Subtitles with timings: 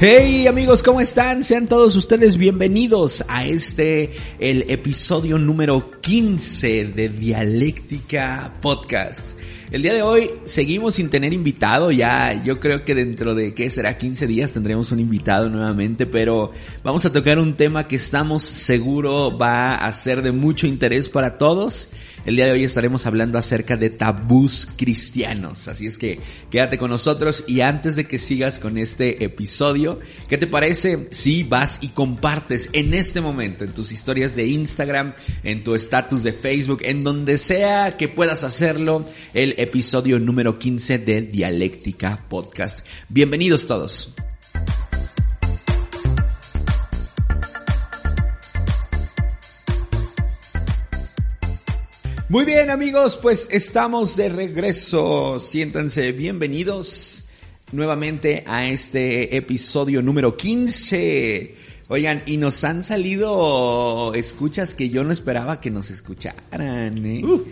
[0.00, 1.42] Hey amigos, ¿cómo están?
[1.42, 9.36] Sean todos ustedes bienvenidos a este, el episodio número 15 de Dialéctica Podcast.
[9.72, 13.70] El día de hoy seguimos sin tener invitado, ya yo creo que dentro de, ¿qué
[13.70, 13.98] será?
[13.98, 16.52] 15 días tendremos un invitado nuevamente, pero
[16.84, 21.38] vamos a tocar un tema que estamos seguro va a ser de mucho interés para
[21.38, 21.88] todos
[22.26, 26.90] el día de hoy estaremos hablando acerca de tabús cristianos, así es que quédate con
[26.90, 31.88] nosotros y antes de que sigas con este episodio, ¿qué te parece si vas y
[31.88, 35.14] compartes en este momento en tus historias de Instagram,
[35.44, 39.04] en tu estatus de Facebook, en donde sea que puedas hacerlo,
[39.34, 42.84] el episodio número 15 de Dialéctica Podcast?
[43.08, 44.14] Bienvenidos todos.
[52.30, 55.40] Muy bien amigos, pues estamos de regreso.
[55.40, 57.24] Siéntanse bienvenidos
[57.72, 61.54] nuevamente a este episodio número 15.
[61.88, 67.06] Oigan, y nos han salido escuchas que yo no esperaba que nos escucharan.
[67.06, 67.24] ¿eh?
[67.24, 67.46] Uh,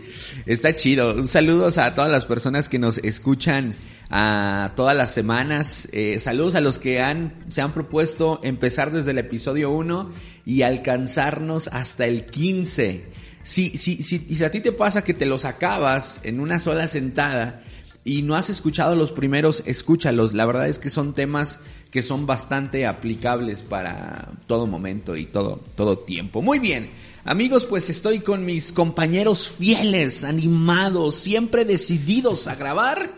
[0.45, 1.25] está chido.
[1.25, 3.77] Saludos a todas las personas que nos escuchan
[4.11, 5.89] a todas las semanas.
[5.93, 10.11] Eh, saludos a los que han, se han propuesto empezar desde el episodio 1
[10.45, 13.16] y alcanzarnos hasta el 15
[13.47, 16.89] si, si, si, si a ti te pasa que te los acabas en una sola
[16.89, 17.63] sentada
[18.05, 20.35] y no has escuchado los primeros, escúchalos.
[20.35, 21.61] La verdad es que son temas
[21.93, 26.43] que son bastante aplicables para todo momento y todo, todo tiempo.
[26.43, 26.91] Muy bien.
[27.29, 33.11] Amigos, pues estoy con mis compañeros fieles, animados, siempre decididos a grabar.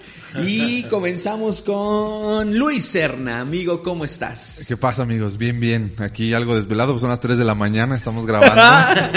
[0.46, 3.40] Y comenzamos con Luis Serna.
[3.40, 4.64] Amigo, ¿cómo estás?
[4.66, 5.36] ¿Qué pasa, amigos?
[5.36, 5.92] Bien, bien.
[5.98, 9.10] Aquí algo desvelado, pues son las 3 de la mañana, estamos grabando.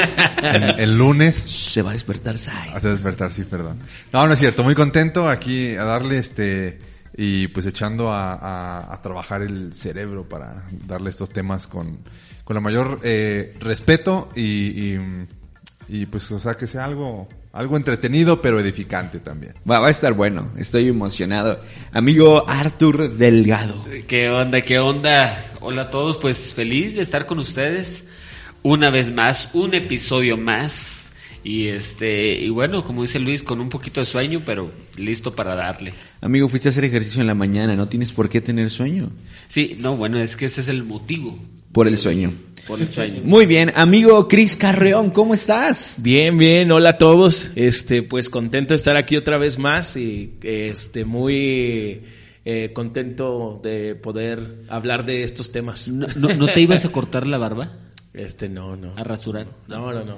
[0.77, 1.37] el, lunes.
[1.37, 2.71] Se va a despertar, Sai.
[2.73, 3.79] Ah, se va a despertar, sí, perdón.
[4.11, 4.61] No, no es cierto.
[4.61, 6.79] Muy contento aquí a darle este
[7.15, 11.99] y pues echando a, a trabajar el cerebro para darle estos temas con
[12.43, 14.95] con la mayor eh, respeto y,
[15.87, 19.53] y, pues, o sea, que sea algo, algo entretenido pero edificante también.
[19.69, 21.59] Va, va a estar bueno, estoy emocionado.
[21.91, 23.85] Amigo Arthur Delgado.
[24.07, 25.43] ¿Qué onda, qué onda?
[25.59, 28.07] Hola a todos, pues feliz de estar con ustedes
[28.63, 31.00] una vez más, un episodio más.
[31.43, 35.55] Y este, y bueno, como dice Luis, con un poquito de sueño, pero listo para
[35.55, 35.93] darle.
[36.21, 39.09] Amigo, fuiste a hacer ejercicio en la mañana, no tienes por qué tener sueño.
[39.47, 41.37] Sí, no, bueno, es que ese es el motivo.
[41.71, 42.33] Por el sueño.
[42.67, 43.21] Por el sueño.
[43.23, 45.95] Muy bien, amigo Cris Carreón, ¿cómo estás?
[45.99, 47.51] Bien, bien, hola a todos.
[47.55, 52.03] Este, pues contento de estar aquí otra vez más y este muy
[52.45, 55.89] eh, contento de poder hablar de estos temas.
[55.89, 57.71] ¿No, no, te ibas a cortar la barba?
[58.13, 58.93] Este, no, no.
[58.97, 59.47] ¿A rasurar?
[59.67, 60.17] No, no, no.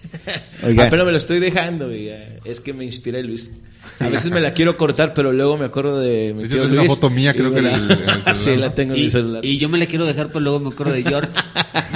[0.64, 0.84] Oiga.
[0.84, 3.52] Ah, pero me lo estoy dejando y eh, es que me inspira Luis.
[4.00, 6.80] A veces me la quiero cortar, pero luego me acuerdo de mi tío Luis.
[6.80, 9.44] una foto mía, creo que la, sí, la tengo en y, mi celular.
[9.44, 11.30] Y yo me la quiero dejar, pero luego me acuerdo de George.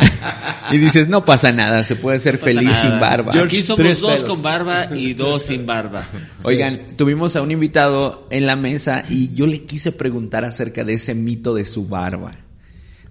[0.70, 2.80] y dices, no pasa nada, se puede ser feliz nada.
[2.80, 3.32] sin barba.
[3.32, 4.30] George, Aquí somos dos pelos.
[4.30, 6.06] con barba y dos sin barba.
[6.44, 10.94] Oigan, tuvimos a un invitado en la mesa y yo le quise preguntar acerca de
[10.94, 12.43] ese mito de su barba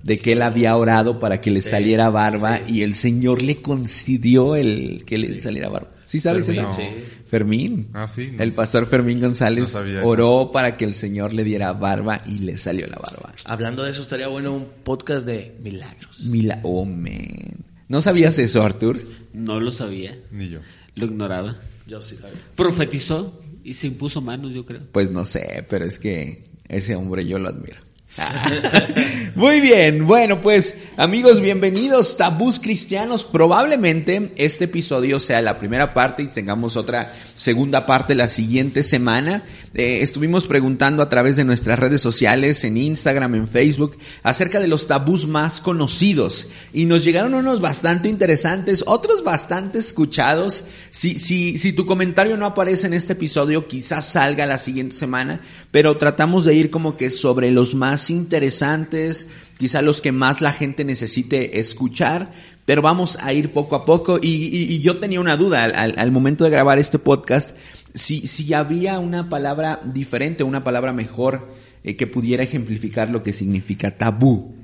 [0.04, 2.76] de que él había orado para que le sí, saliera barba sí.
[2.76, 5.90] y el Señor le concedió el que le saliera barba.
[6.06, 6.78] ¿Sí sabes Fermín, eso?
[6.78, 6.88] sí.
[7.26, 7.88] Fermín.
[7.94, 8.44] Ah, sí, no.
[8.44, 12.58] El pastor Fermín González No oró para que el Señor le diera barba y le
[12.58, 13.34] salió la barba.
[13.46, 16.26] Hablando de eso, estaría bueno un podcast de milagros.
[16.26, 17.64] Mila, oh, man.
[17.88, 19.02] ¿No sabías eso, Artur?
[19.34, 20.20] No lo sabía.
[20.32, 20.60] Ni yo.
[20.96, 21.58] Lo ignoraba.
[21.88, 22.42] Yo sí sabía.
[22.56, 24.82] Profetizó y se impuso manos, yo creo.
[24.92, 27.78] Pues no sé, pero es que ese hombre yo lo admiro.
[29.36, 33.26] Muy bien, bueno pues amigos bienvenidos tabús cristianos.
[33.26, 39.44] Probablemente este episodio sea la primera parte y tengamos otra segunda parte la siguiente semana.
[39.74, 44.68] Eh, estuvimos preguntando a través de nuestras redes sociales en Instagram en Facebook acerca de
[44.68, 46.50] los tabús más conocidos.
[46.72, 50.66] Y nos llegaron unos bastante interesantes otros bastante escuchados.
[50.92, 55.42] Si, si, si tu comentario no aparece en este episodio quizás salga la siguiente semana
[55.74, 59.28] pero tratamos de ir como que sobre los más interesantes,
[59.58, 62.32] quizá los que más la gente necesite escuchar,
[62.66, 64.20] pero vamos a ir poco a poco.
[64.22, 67.52] Y, y, y yo tenía una duda al, al, al, momento de grabar este podcast,
[67.94, 71.48] si, si había una palabra diferente, una palabra mejor
[71.84, 74.56] eh, que pudiera ejemplificar lo que significa tabú.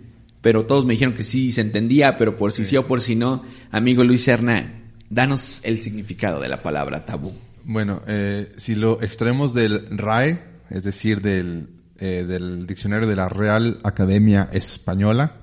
[0.42, 3.02] Pero todos me dijeron que sí se entendía, pero por si sí, sí o por
[3.02, 7.34] si no, amigo Luis Serna, danos el significado de la palabra tabú.
[7.66, 11.68] Bueno, eh, si lo extraemos del RAE, es decir, del
[12.02, 15.36] eh, del diccionario de la Real Academia Española,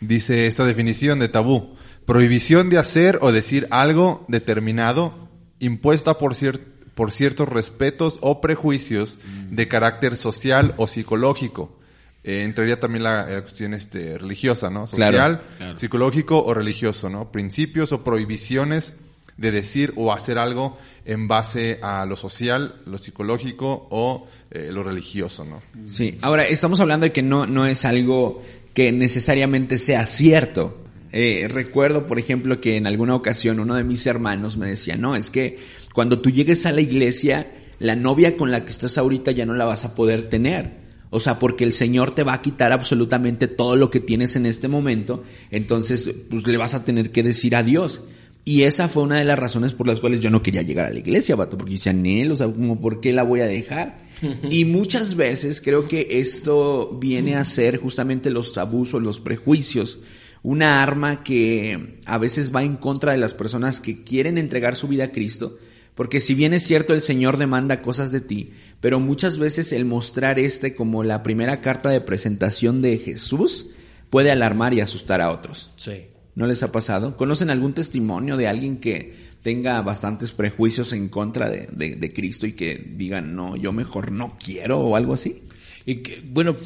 [0.00, 5.28] dice esta definición de tabú, prohibición de hacer o decir algo determinado
[5.58, 6.60] impuesta por, cier
[6.94, 9.18] por ciertos respetos o prejuicios
[9.50, 11.78] de carácter social o psicológico,
[12.24, 14.86] eh, entraría también la, la cuestión este, religiosa, ¿no?
[14.86, 15.78] Claro, Social, claro.
[15.78, 17.32] psicológico o religioso, ¿no?
[17.32, 18.94] Principios o prohibiciones
[19.36, 24.82] de decir o hacer algo en base a lo social, lo psicológico o eh, lo
[24.82, 25.60] religioso, ¿no?
[25.86, 28.42] Sí, ahora estamos hablando de que no, no es algo
[28.74, 30.78] que necesariamente sea cierto.
[31.12, 35.14] Eh, recuerdo, por ejemplo, que en alguna ocasión uno de mis hermanos me decía, no,
[35.14, 35.58] es que
[35.92, 39.54] cuando tú llegues a la iglesia, la novia con la que estás ahorita ya no
[39.54, 40.82] la vas a poder tener.
[41.10, 44.46] O sea, porque el Señor te va a quitar absolutamente todo lo que tienes en
[44.46, 48.00] este momento, entonces pues le vas a tener que decir adiós.
[48.44, 50.90] Y esa fue una de las razones por las cuales yo no quería llegar a
[50.90, 54.02] la iglesia, vato, porque decía, Nel, o sea, como, ¿por qué la voy a dejar?
[54.50, 60.00] y muchas veces creo que esto viene a ser justamente los abusos, los prejuicios,
[60.42, 64.88] una arma que a veces va en contra de las personas que quieren entregar su
[64.88, 65.56] vida a Cristo,
[65.94, 68.50] porque si bien es cierto el Señor demanda cosas de ti,
[68.80, 73.66] pero muchas veces el mostrar este como la primera carta de presentación de Jesús
[74.10, 75.70] puede alarmar y asustar a otros.
[75.76, 76.06] Sí.
[76.34, 77.16] ¿No les ha pasado?
[77.16, 79.12] ¿Conocen algún testimonio de alguien que
[79.42, 84.38] tenga bastantes prejuicios en contra de, de- Cristo y que digan, no, yo mejor no
[84.42, 85.42] quiero o algo así?
[85.84, 86.56] Y que, bueno,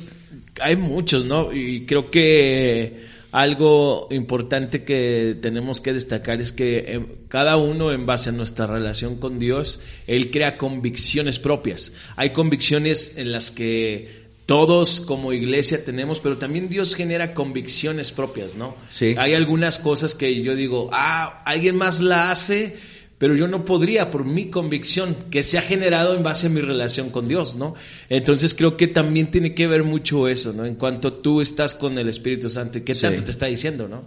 [0.60, 1.52] hay muchos, ¿no?
[1.52, 8.06] Y creo que algo importante que tenemos que destacar es que eh, cada uno en
[8.06, 11.92] base a nuestra relación con Dios, Él crea convicciones propias.
[12.14, 18.54] Hay convicciones en las que todos como iglesia tenemos, pero también Dios genera convicciones propias,
[18.54, 18.76] ¿no?
[18.92, 19.14] Sí.
[19.18, 22.76] Hay algunas cosas que yo digo, ah, alguien más la hace,
[23.18, 26.60] pero yo no podría por mi convicción que se ha generado en base a mi
[26.60, 27.74] relación con Dios, ¿no?
[28.08, 30.64] Entonces creo que también tiene que ver mucho eso, ¿no?
[30.64, 33.00] En cuanto tú estás con el Espíritu Santo y qué Sí.
[33.02, 34.04] tanto te está diciendo, ¿no?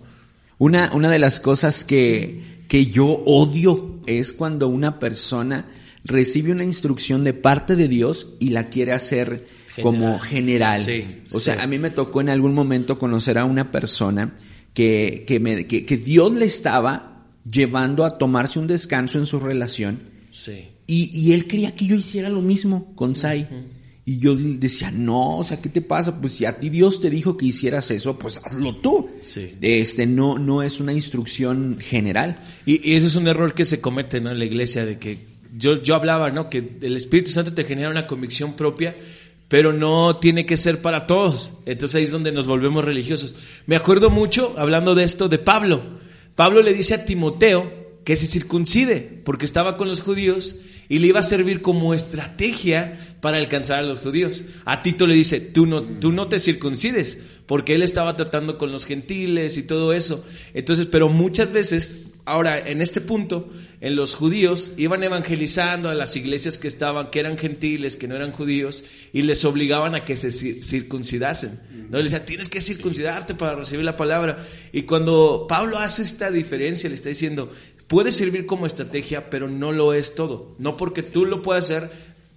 [0.57, 5.65] Una, una de las cosas que, que yo odio es cuando una persona
[6.05, 9.45] recibe una instrucción de parte de Dios y la quiere hacer
[9.81, 10.81] como general.
[10.83, 14.35] Sí, o sea, a mí me tocó en algún momento conocer a una persona
[14.73, 19.39] que, que, me, que, que Dios le estaba llevando a tomarse un descanso en su
[19.39, 20.67] relación Sí.
[20.85, 23.47] y, y él quería que yo hiciera lo mismo con Sai.
[24.05, 26.19] Y yo decía, no, o sea, ¿qué te pasa?
[26.19, 29.07] Pues si a ti Dios te dijo que hicieras eso, pues hazlo tú.
[29.21, 29.53] Sí.
[29.61, 32.39] Este, no, no es una instrucción general.
[32.65, 34.31] Y, y ese es un error que se comete ¿no?
[34.31, 36.49] en la iglesia, de que yo, yo hablaba, ¿no?
[36.49, 38.95] Que el Espíritu Santo te genera una convicción propia,
[39.49, 41.53] pero no tiene que ser para todos.
[41.65, 43.35] Entonces ahí es donde nos volvemos religiosos.
[43.65, 45.99] Me acuerdo mucho, hablando de esto, de Pablo.
[46.35, 50.57] Pablo le dice a Timoteo que se circuncide, porque estaba con los judíos
[50.87, 54.43] y le iba a servir como estrategia para alcanzar a los judíos.
[54.65, 58.71] A Tito le dice, tú no, tú no te circuncides, porque él estaba tratando con
[58.71, 60.25] los gentiles y todo eso.
[60.53, 63.49] Entonces, pero muchas veces, ahora en este punto,
[63.81, 68.15] en los judíos iban evangelizando a las iglesias que estaban, que eran gentiles, que no
[68.15, 68.83] eran judíos,
[69.13, 71.59] y les obligaban a que se cir- circuncidasen.
[71.89, 71.97] ¿no?
[71.97, 74.45] Les decía, tienes que circuncidarte para recibir la palabra.
[74.71, 77.51] Y cuando Pablo hace esta diferencia, le está diciendo,
[77.87, 80.55] puede servir como estrategia, pero no lo es todo.
[80.59, 81.89] No porque tú lo puedas hacer,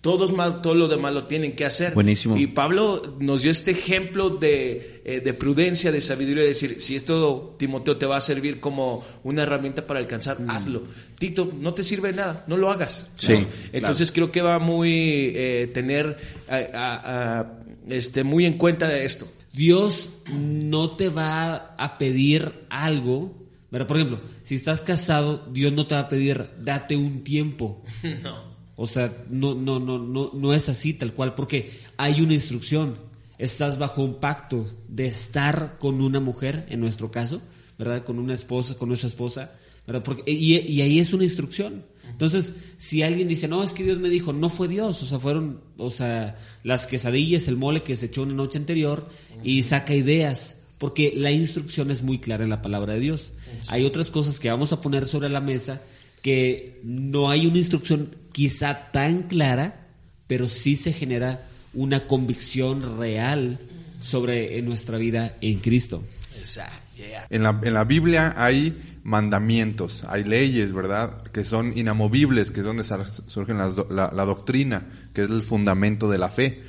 [0.02, 1.94] todos más, todo lo demás lo tienen que hacer.
[1.94, 2.36] Buenísimo.
[2.36, 6.94] Y Pablo nos dio este ejemplo de, eh, de prudencia, de sabiduría, de decir, si
[6.96, 10.82] esto, Timoteo, te va a servir como una herramienta para alcanzar, hazlo.
[11.18, 13.10] Tito, no te sirve de nada, no lo hagas.
[13.14, 13.28] ¿no?
[13.28, 16.18] Sí, Entonces creo que va muy eh, tener
[16.48, 17.52] a- a- a,
[17.88, 19.26] este, muy en cuenta esto.
[19.52, 23.38] Dios no te va a pedir algo.
[23.70, 23.86] ¿verdad?
[23.86, 27.84] Por ejemplo, si estás casado, Dios no te va a pedir date un tiempo.
[28.22, 28.51] No.
[28.76, 32.96] O sea, no, no, no, no, no es así tal cual, porque hay una instrucción.
[33.38, 37.42] Estás bajo un pacto de estar con una mujer, en nuestro caso,
[37.78, 38.04] ¿verdad?
[38.04, 39.52] Con una esposa, con nuestra esposa,
[39.86, 40.02] ¿verdad?
[40.02, 41.84] Porque, y, y ahí es una instrucción.
[42.08, 45.18] Entonces, si alguien dice, no, es que Dios me dijo, no fue Dios, o sea,
[45.18, 49.08] fueron, o sea, las quesadillas, el mole que se echó una noche anterior
[49.42, 53.32] y saca ideas, porque la instrucción es muy clara en la palabra de Dios.
[53.68, 55.80] Hay otras cosas que vamos a poner sobre la mesa
[56.22, 59.88] que no hay una instrucción quizá tan clara,
[60.26, 63.58] pero sí se genera una convicción real
[63.98, 66.02] sobre en nuestra vida en Cristo.
[66.38, 66.74] Exacto.
[66.96, 67.26] yeah.
[67.30, 71.22] En la, en la Biblia hay mandamientos, hay leyes, ¿verdad?
[71.32, 75.28] Que son inamovibles, que es donde sar- surge las do- la, la doctrina, que es
[75.30, 76.62] el fundamento de la fe.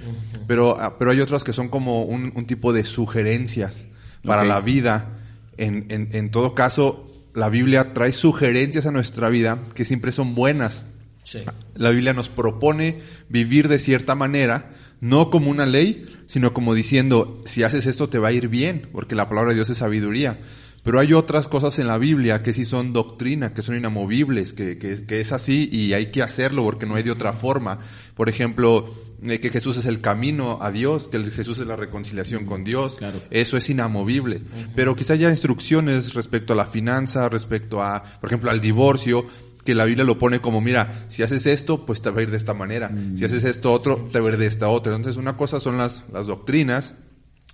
[0.48, 3.86] pero, ah, pero hay otras que son como un, un tipo de sugerencias
[4.24, 5.20] para la vida.
[5.58, 10.36] En, en, en todo caso, la Biblia trae sugerencias a nuestra vida que siempre son
[10.36, 10.86] buenas.
[11.24, 11.40] Sí.
[11.76, 13.00] La Biblia nos propone
[13.30, 18.20] vivir de cierta manera, no como una ley, sino como diciendo, si haces esto te
[18.20, 20.40] va a ir bien, porque la palabra de Dios es sabiduría.
[20.84, 24.78] Pero hay otras cosas en la Biblia que sí son doctrina, que son inamovibles, que,
[24.78, 27.80] que, que es así y hay que hacerlo porque no hay de otra forma.
[28.16, 28.94] Por ejemplo,
[29.26, 32.96] eh, que Jesús es el camino a Dios, que Jesús es la reconciliación con Dios.
[32.98, 33.22] Claro.
[33.32, 34.42] Eso es inamovible.
[34.76, 39.26] Pero quizá haya instrucciones respecto a la finanza, respecto a, por ejemplo, al divorcio,
[39.64, 42.32] que la Biblia lo pone como, mira, si haces esto, pues te va a ir
[42.32, 42.92] de esta manera.
[43.16, 44.94] Si haces esto otro, te va a ir de esta otra.
[44.94, 46.96] Entonces, una cosa son las, las doctrinas,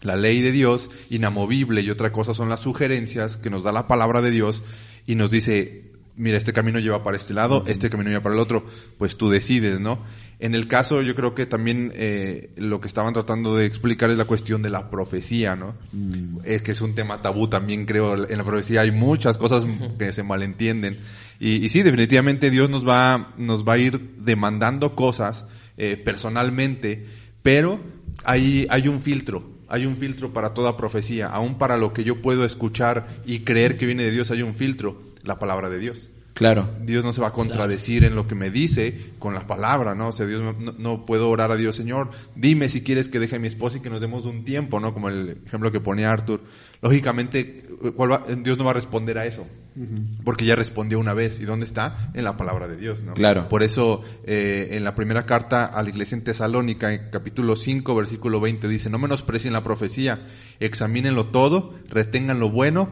[0.01, 3.87] la ley de Dios, inamovible, y otra cosa son las sugerencias que nos da la
[3.87, 4.63] palabra de Dios
[5.05, 8.41] y nos dice, mira, este camino lleva para este lado, este camino lleva para el
[8.41, 8.65] otro,
[8.97, 10.03] pues tú decides, ¿no?
[10.39, 14.17] En el caso, yo creo que también eh, lo que estaban tratando de explicar es
[14.17, 15.75] la cuestión de la profecía, ¿no?
[16.45, 18.13] Es que es un tema tabú también, creo.
[18.25, 19.65] En la profecía hay muchas cosas
[19.97, 20.97] que se malentienden.
[21.41, 27.05] Y, y sí, definitivamente Dios nos va, nos va a ir demandando cosas eh, personalmente,
[27.43, 27.81] pero
[28.23, 29.58] hay, hay un filtro.
[29.69, 31.27] Hay un filtro para toda profecía.
[31.27, 34.55] Aún para lo que yo puedo escuchar y creer que viene de Dios, hay un
[34.55, 35.01] filtro.
[35.23, 36.09] La palabra de Dios.
[36.33, 36.69] Claro.
[36.81, 40.07] Dios no se va a contradecir en lo que me dice con la palabra, ¿no?
[40.07, 43.35] O sea, Dios no, no puedo orar a Dios, Señor, dime si quieres que deje
[43.35, 44.93] a mi esposa y que nos demos un tiempo, ¿no?
[44.93, 46.39] Como el ejemplo que ponía Arthur.
[46.81, 47.63] Lógicamente,
[47.95, 49.45] ¿cuál va- Dios no va a responder a eso.
[50.23, 51.39] Porque ya respondió una vez.
[51.39, 52.11] ¿Y dónde está?
[52.13, 53.13] En la palabra de Dios, ¿no?
[53.13, 53.47] Claro.
[53.47, 57.95] Por eso, eh, en la primera carta a la iglesia en Tesalónica, en capítulo 5,
[57.95, 60.19] versículo 20, dice, no menosprecien la profecía,
[60.59, 62.89] examínenlo todo, retengan lo bueno,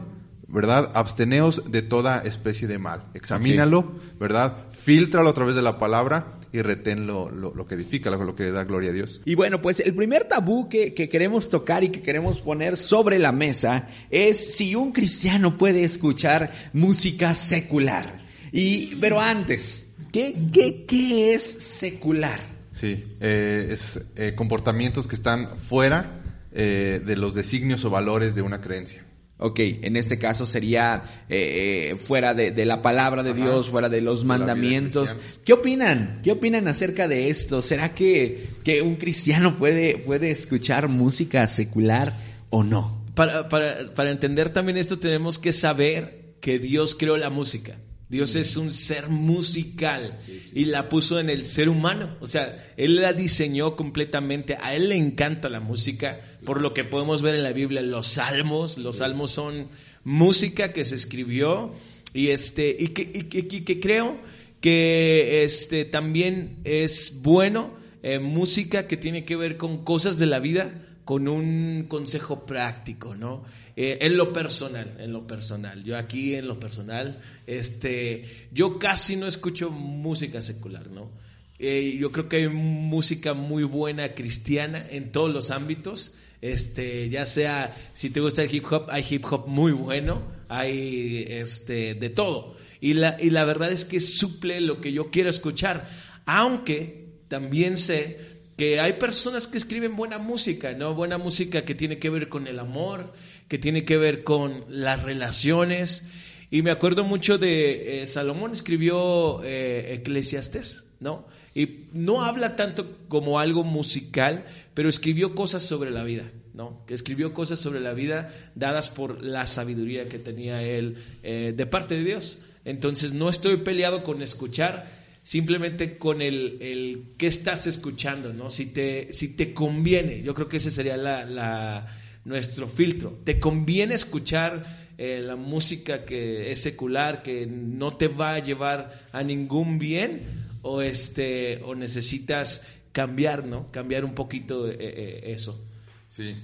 [0.48, 0.90] ¿verdad?
[0.94, 3.04] Absteneos de toda especie de mal.
[3.14, 4.56] Examínalo, ¿verdad?
[4.72, 8.34] Filtralo a través de la palabra y retén lo, lo, lo que edifica, lo, lo
[8.34, 9.20] que da gloria a Dios.
[9.24, 13.18] Y bueno, pues el primer tabú que, que queremos tocar y que queremos poner sobre
[13.18, 18.26] la mesa es si un cristiano puede escuchar música secular.
[18.52, 22.40] Y, pero antes, ¿qué, qué, qué es secular?
[22.72, 28.42] Sí, eh, es eh, comportamientos que están fuera eh, de los designios o valores de
[28.42, 29.04] una creencia.
[29.40, 33.38] Ok, en este caso sería eh, eh, fuera de, de la palabra de Ajá.
[33.40, 35.14] Dios, fuera de los mandamientos.
[35.44, 36.20] ¿Qué opinan?
[36.24, 37.62] ¿Qué opinan acerca de esto?
[37.62, 42.14] ¿Será que, que un cristiano puede, puede escuchar música secular
[42.50, 43.00] o no?
[43.14, 47.76] Para, para, para entender también esto tenemos que saber que Dios creó la música.
[48.08, 50.12] Dios es un ser musical
[50.54, 52.16] y la puso en el ser humano.
[52.20, 54.56] O sea, Él la diseñó completamente.
[54.62, 58.06] A Él le encanta la música, por lo que podemos ver en la Biblia, los
[58.06, 58.78] salmos.
[58.78, 59.68] Los salmos son
[60.04, 61.74] música que se escribió
[62.14, 64.18] y, este, y, que, y que- y que creo
[64.60, 70.38] que este, también es bueno eh, música que tiene que ver con cosas de la
[70.38, 70.72] vida,
[71.08, 73.42] con un consejo práctico, ¿no?
[73.74, 75.82] Eh, en lo personal, en lo personal.
[75.82, 81.10] Yo aquí en lo personal, este, yo casi no escucho música secular, ¿no?
[81.58, 86.14] Eh, yo creo que hay música muy buena cristiana en todos los ámbitos.
[86.42, 91.24] Este, ya sea si te gusta el hip hop, hay hip hop muy bueno, hay
[91.26, 92.54] este de todo.
[92.82, 95.88] Y la, y la verdad es que suple lo que yo quiero escuchar.
[96.26, 98.27] Aunque también sé
[98.58, 100.92] que hay personas que escriben buena música, ¿no?
[100.92, 103.12] Buena música que tiene que ver con el amor,
[103.46, 106.08] que tiene que ver con las relaciones.
[106.50, 111.24] Y me acuerdo mucho de eh, Salomón escribió eh, Eclesiastes, ¿no?
[111.54, 116.84] Y no habla tanto como algo musical, pero escribió cosas sobre la vida, ¿no?
[116.84, 121.66] Que escribió cosas sobre la vida dadas por la sabiduría que tenía él eh, de
[121.66, 122.40] parte de Dios.
[122.64, 124.97] Entonces no estoy peleado con escuchar,
[125.28, 128.48] simplemente con el, el qué estás escuchando, ¿no?
[128.48, 131.86] Si te, si te conviene, yo creo que ese sería la, la-
[132.24, 133.18] nuestro filtro.
[133.24, 139.06] ¿Te conviene escuchar eh, la música que es secular, que no te va a llevar
[139.12, 140.22] a ningún bien?
[140.62, 143.70] ¿O, este, o necesitas cambiar, ¿no?
[143.70, 145.62] Cambiar un poquito eh, eh, eso.
[146.08, 146.34] Sí,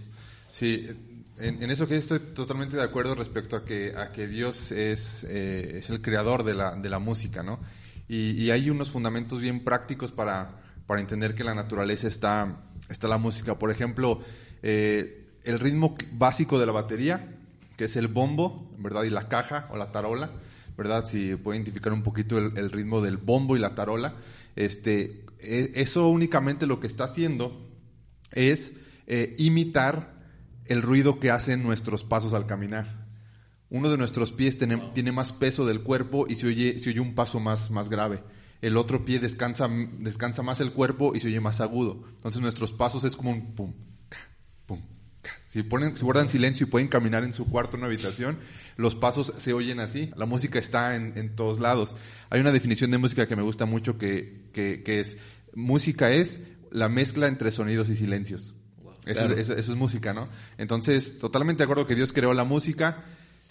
[0.46, 0.86] sí.
[1.38, 5.24] En, en eso que estoy totalmente de acuerdo respecto a que, a que Dios es,
[5.24, 7.60] eh, es el creador de la, de la música, ¿no?
[8.08, 13.18] Y, hay unos fundamentos bien prácticos para, para entender que la naturaleza está, está la
[13.18, 13.58] música.
[13.58, 14.20] Por ejemplo,
[14.62, 17.36] eh, el ritmo básico de la batería,
[17.76, 19.04] que es el bombo, ¿verdad?
[19.04, 20.30] Y la caja o la tarola,
[20.76, 21.06] ¿verdad?
[21.06, 24.16] Si puede identificar un poquito el, el ritmo del bombo y la tarola.
[24.56, 27.70] Este, e- eso únicamente lo que está haciendo
[28.32, 28.72] es
[29.06, 30.14] eh, imitar
[30.66, 33.03] el ruido que hacen nuestros pasos al caminar.
[33.74, 37.00] Uno de nuestros pies tiene, tiene más peso del cuerpo y se oye, se oye
[37.00, 38.22] un paso más, más grave.
[38.62, 42.04] El otro pie descansa, descansa más el cuerpo y se oye más agudo.
[42.16, 43.74] Entonces nuestros pasos es como un pum,
[44.08, 44.18] ca,
[44.66, 44.80] pum,
[45.22, 45.32] ca.
[45.48, 48.38] Si, ponen, si guardan silencio y pueden caminar en su cuarto, en una habitación,
[48.76, 50.10] los pasos se oyen así.
[50.16, 51.96] La música está en, en todos lados.
[52.30, 55.16] Hay una definición de música que me gusta mucho que, que, que es,
[55.54, 56.38] música es
[56.70, 58.54] la mezcla entre sonidos y silencios.
[59.04, 59.34] Eso, Claro.
[59.34, 60.28] es, eso- eso es música, ¿no?
[60.58, 63.04] Entonces, totalmente de acuerdo que Dios creó la música.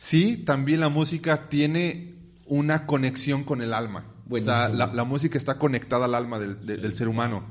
[0.05, 4.05] Sí, también la música tiene una conexión con el alma.
[4.29, 7.45] O sea, la, la música está conectada al alma del, de- del ser humano.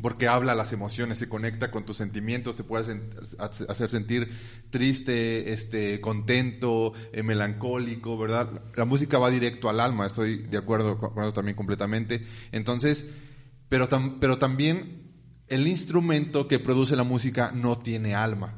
[0.00, 2.98] Porque habla las emociones, se conecta con tus sentimientos, te puede
[3.38, 4.30] hacer sentir
[4.70, 8.62] triste, este, contento, eh, melancólico, ¿verdad?
[8.74, 12.26] La música va directo al alma, estoy de acuerdo con con eso también completamente.
[12.52, 13.06] Entonces,
[13.68, 15.12] pero, tam- pero también
[15.48, 18.54] el instrumento que produce la música no tiene alma.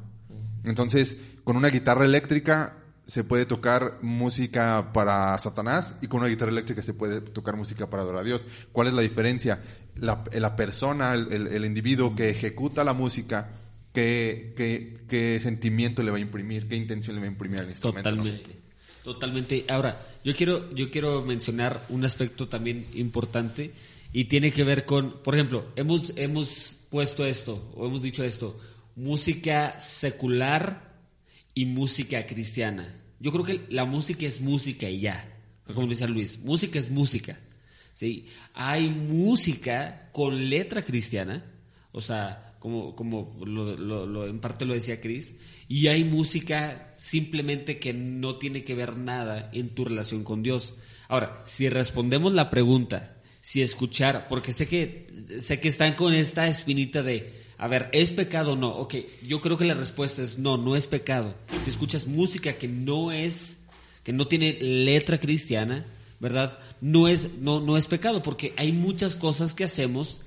[0.63, 6.51] Entonces, con una guitarra eléctrica se puede tocar música para Satanás y con una guitarra
[6.53, 8.47] eléctrica se puede tocar música para adorar a Dios.
[8.73, 9.63] ¿Cuál es la diferencia?
[9.97, 13.51] La, la persona, el, el- individuo que ejecuta la música,
[13.93, 16.67] ¿qué, qué, qué sentimiento le va a imprimir?
[16.67, 18.09] ¿Qué intención le va a imprimir al instrumento?
[18.11, 18.57] Totalmente.
[19.05, 19.65] Totalmente.
[19.69, 23.73] Ahora, yo quiero, yo quiero mencionar un aspecto también importante
[24.15, 28.59] y tiene que ver con, por ejemplo, hemos, hemos puesto esto, o hemos dicho esto,
[28.97, 30.94] música secular
[31.55, 32.93] y música cristiana.
[33.21, 35.31] Yo creo que la música es música y ya.
[35.73, 37.39] Como dice Luis, música es música.
[37.95, 38.27] ¿sí?
[38.53, 41.45] Hay música con letra cristiana,
[41.93, 43.37] o sea, como, como
[44.27, 45.37] en parte lo decía Chris,
[45.69, 50.75] y hay música simplemente que no tiene que ver nada en tu relación con Dios.
[51.09, 55.07] Ahora, si respondemos la pregunta, si escuchar, porque sé que,
[55.41, 58.69] sé que están con esta espinita de, a ver, ¿es pecado o no?
[58.69, 58.95] Ok,
[59.27, 61.35] yo creo que la respuesta es no, no es pecado.
[61.61, 63.61] Si escuchas música que no es,
[64.03, 65.87] que no tiene letra cristiana,
[66.21, 66.59] ¿verdad?
[66.81, 70.21] No es, no, no es pecado, porque hay muchas cosas que hacemos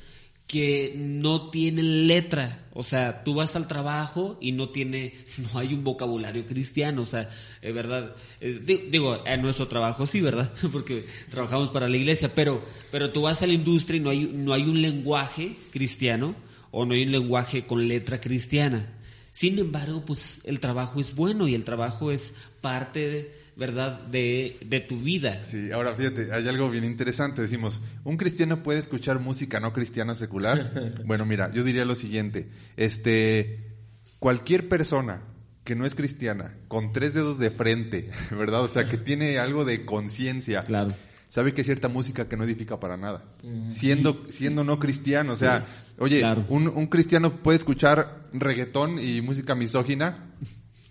[0.47, 2.63] que no tienen letra.
[2.73, 5.13] O sea, tú vas al trabajo y no tiene,
[5.53, 7.01] no hay un vocabulario cristiano.
[7.01, 7.29] O sea,
[7.61, 8.15] es verdad.
[8.39, 10.51] Eh, di- digo, en nuestro trabajo sí, ¿verdad?
[10.71, 14.31] Porque trabajamos para la iglesia, pero, pero tú vas a la industria y no hay,
[14.33, 16.33] no hay un lenguaje cristiano
[16.77, 18.85] o no hay un lenguaje con letra cristiana.
[19.31, 24.59] Sin embargo, pues el trabajo es bueno y el trabajo es parte, de, ¿verdad?, de,
[24.63, 25.43] de tu vida.
[25.43, 27.41] Sí, ahora fíjate, hay algo bien interesante.
[27.41, 31.01] Decimos, ¿un cristiano puede escuchar música no cristiana secular?
[31.05, 32.47] bueno, mira, yo diría lo siguiente.
[32.75, 33.73] Este,
[34.19, 35.23] cualquier persona
[35.63, 38.61] que no es cristiana, con tres dedos de frente, ¿verdad?
[38.61, 40.63] O sea, que tiene algo de conciencia.
[40.63, 40.93] Claro.
[41.27, 43.25] Sabe que hay cierta música que no edifica para nada.
[43.69, 45.33] Siendo, siendo no cristiano.
[45.33, 45.65] O sea,
[45.99, 46.45] oye, Claro.
[46.49, 50.31] un, un cristiano puede escuchar reggaetón y música misógina.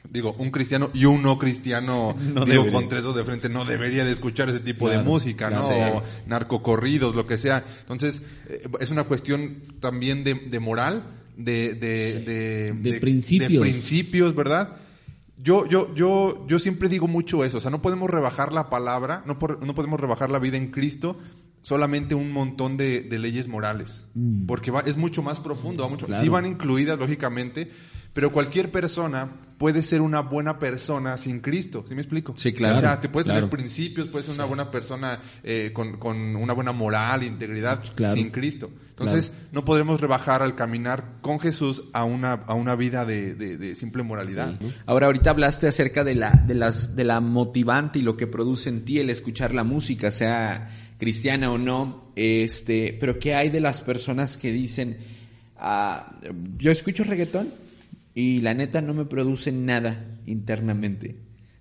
[0.08, 2.72] Digo, un cristiano y un no cristiano, No digo, debería.
[2.72, 5.66] con tres dedos de frente, no debería de escuchar ese tipo de Claro, música, ¿no?
[5.66, 7.64] O narcocorridos, lo que sea.
[7.80, 11.02] Entonces, eh, es una cuestión también de, de moral,
[11.36, 13.50] de, de, de, De principios.
[13.52, 14.76] de principios, ¿verdad?
[15.38, 19.22] Yo, yo, yo, yo siempre digo mucho eso, o sea, no podemos rebajar la palabra,
[19.26, 21.18] no, por- no podemos rebajar la vida en Cristo
[21.66, 24.04] solamente un montón de, de leyes morales,
[24.46, 26.22] porque va, es mucho más profundo, va mucho, Claro.
[26.22, 27.72] sí van incluidas, lógicamente,
[28.12, 32.34] pero cualquier persona puede ser una buena persona sin Cristo, ¿sí me explico?
[32.36, 32.76] Sí, claro.
[32.76, 33.40] O sea, te puedes Claro.
[33.40, 38.14] tener principios, puedes ser una buena persona eh, con, con una buena moral, integridad, Claro.
[38.14, 38.70] sin Cristo.
[38.90, 43.58] Entonces, no podremos rebajar al caminar con Jesús a una, a una vida de, de-
[43.58, 44.58] de simple moralidad.
[44.58, 44.72] Sí.
[44.86, 48.70] Ahora, ahorita hablaste acerca de la, de las, de la motivante y lo que produce
[48.70, 53.60] en ti el escuchar la música, sea cristiana o no, este, pero ¿qué hay de
[53.60, 54.96] las personas que dicen,
[55.58, 56.14] ah,
[56.56, 57.48] yo escucho reggaetón
[58.16, 61.16] y la neta no me produce nada internamente?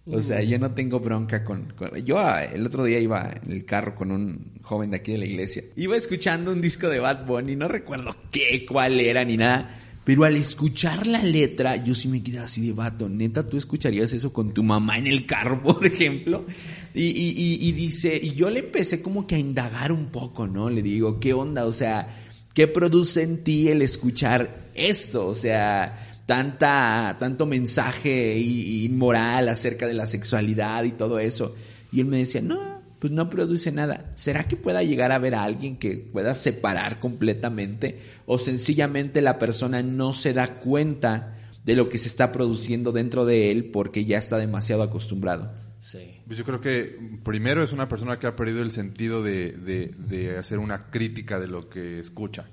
[0.07, 3.51] O sea, yo no tengo bronca con, con- Yo ah, el otro día iba en
[3.51, 5.63] el carro con un joven de aquí de la iglesia.
[5.75, 9.81] Iba escuchando un disco de Bad Bunny, no recuerdo qué, cuál era ni nada.
[10.05, 13.09] Pero al escuchar la letra, yo sí me quedé así de vato.
[13.09, 16.45] Neta, ¿tú escucharías eso con tu mamá en el carro, por ejemplo?
[16.93, 20.47] Y, y, y, y dice, y yo le empecé como que a indagar un poco,
[20.47, 20.69] ¿no?
[20.69, 21.65] Le digo, ¿qué onda?
[21.65, 22.15] O sea,
[22.53, 25.25] ¿qué produce en ti el escuchar esto?
[25.25, 31.55] O sea, tanta, tanto mensaje inmoral acerca de la sexualidad y todo eso.
[31.91, 34.11] Y él me decía, no, pues no produce nada.
[34.15, 37.99] ¿Será que pueda llegar a ver a alguien que pueda separar completamente?
[38.25, 43.25] ¿O sencillamente la persona no se da cuenta de lo que se está produciendo dentro
[43.25, 45.53] de él porque ya está demasiado acostumbrado?
[45.79, 46.21] Sí.
[46.25, 49.87] Pues yo creo que primero es una persona que ha perdido el sentido de, de-
[49.89, 52.49] de hacer una crítica de lo que escucha.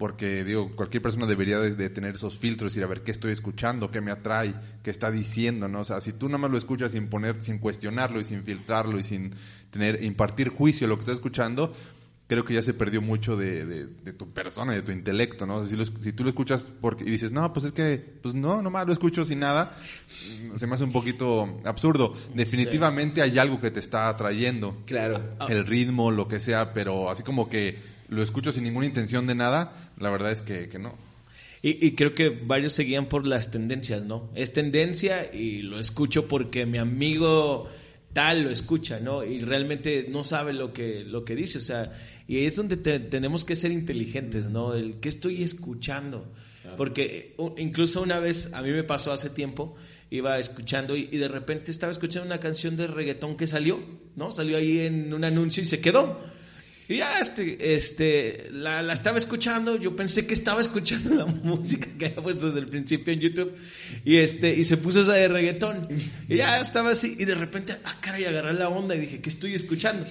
[0.00, 3.10] Porque, digo, cualquier persona debería de, de tener esos filtros y ir a ver qué
[3.10, 5.80] estoy escuchando, qué me atrae, qué está diciendo, ¿no?
[5.80, 8.98] O sea, si tú nada más lo escuchas sin poner, sin cuestionarlo y sin filtrarlo
[8.98, 9.34] y sin
[9.70, 11.74] tener, impartir juicio a lo que estás escuchando,
[12.28, 15.56] creo que ya se perdió mucho de, de- de tu persona de tu intelecto, ¿no?
[15.56, 17.98] O sea, si, lo si tú lo escuchas porque, y dices, no, pues es que,
[18.22, 19.76] pues no, nomás lo escucho sin nada,
[20.44, 22.16] mm, se me hace un poquito absurdo.
[22.34, 24.78] Definitivamente hay algo que te está atrayendo.
[24.86, 25.20] Claro.
[25.48, 29.34] El ritmo, lo que sea, pero así como que lo escucho sin ninguna intención de
[29.34, 30.94] nada, la verdad es que, que no.
[31.62, 34.30] Y, y creo que varios seguían por las tendencias, ¿no?
[34.34, 37.68] Es tendencia y lo escucho porque mi amigo
[38.12, 39.24] tal lo escucha, ¿no?
[39.24, 41.92] Y realmente no sabe lo que, lo que dice, o sea,
[42.26, 44.74] y es donde te- tenemos que ser inteligentes, ¿no?
[44.74, 46.32] El qué estoy escuchando.
[46.76, 49.76] Porque uh, incluso una vez, a mí me pasó hace tiempo,
[50.10, 53.80] iba escuchando y, y de repente estaba escuchando una canción de reggaetón que salió,
[54.16, 54.30] ¿no?
[54.30, 56.20] Salió ahí en un anuncio y se quedó.
[56.90, 61.86] Y ya, este, este, la, la estaba escuchando, yo pensé que estaba escuchando la música
[61.96, 63.52] que había puesto desde el principio en YouTube,
[64.04, 65.86] y este, y se puso esa de reggaetón,
[66.28, 69.30] y ya estaba así, y de repente, ah, caray, agarré la onda y dije, ¿qué
[69.30, 70.04] estoy escuchando?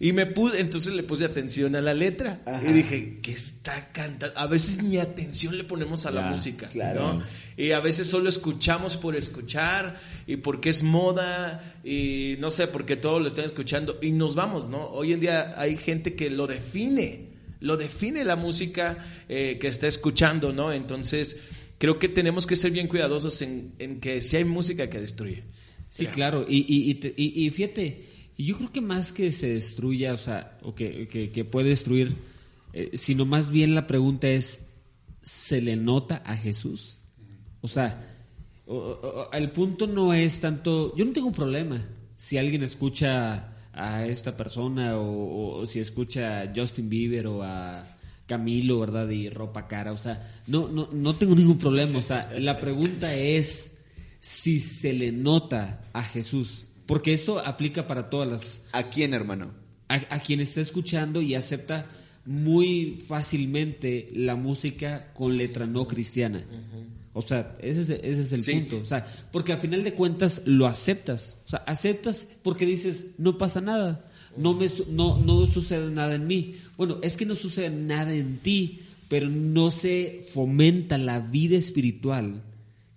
[0.00, 4.38] Y me puse, entonces le puse atención a la letra, y dije, ¿qué está cantando?
[4.38, 7.14] A veces ni atención le ponemos a la Ya, música, claro.
[7.14, 7.22] ¿no?
[7.56, 12.94] Y a veces solo escuchamos por escuchar y porque es moda y no sé, porque
[12.94, 14.86] todos lo están escuchando y nos vamos, ¿no?
[14.90, 19.88] Hoy en día hay gente que lo define, lo define la música eh, que está
[19.88, 20.72] escuchando, ¿no?
[20.72, 21.38] Entonces
[21.78, 25.42] creo que tenemos que ser bien cuidadosos en, en que si hay música que destruye.
[25.90, 26.46] Sí, claro.
[26.48, 27.46] Y, y, y, te- y-
[28.38, 32.16] y yo creo que más que se destruya, o sea, o que, que- puede destruir,
[32.72, 34.64] eh, sino más bien la pregunta es,
[35.22, 37.00] ¿se le nota a Jesús?
[37.60, 38.16] O sea,
[38.66, 41.84] o- el punto no es tanto, yo no tengo problema
[42.16, 47.84] si alguien escucha a esta persona o- o si escucha a Justin Bieber o a
[48.26, 49.08] Camilo, ¿verdad?
[49.10, 53.12] Y ropa cara, o sea, no, no, no tengo ningún problema, o sea, la pregunta
[53.14, 53.72] es
[54.20, 59.52] si se le nota a Jesús, porque esto aplica para todas las, ¿A quién, hermano?
[59.88, 61.86] a, a quien está escuchando y acepta
[62.26, 66.44] muy fácilmente la música con letra no cristiana.
[67.14, 68.52] O sea, ese es, ese es el Sí.
[68.52, 68.78] punto.
[68.80, 71.34] O sea, porque al final de cuentas lo aceptas.
[71.46, 74.04] O sea, aceptas porque dices, no pasa nada.
[74.36, 76.56] No, me, no, no sucede nada en mí.
[76.76, 82.42] Bueno, es que no sucede nada en ti, pero no se fomenta la vida espiritual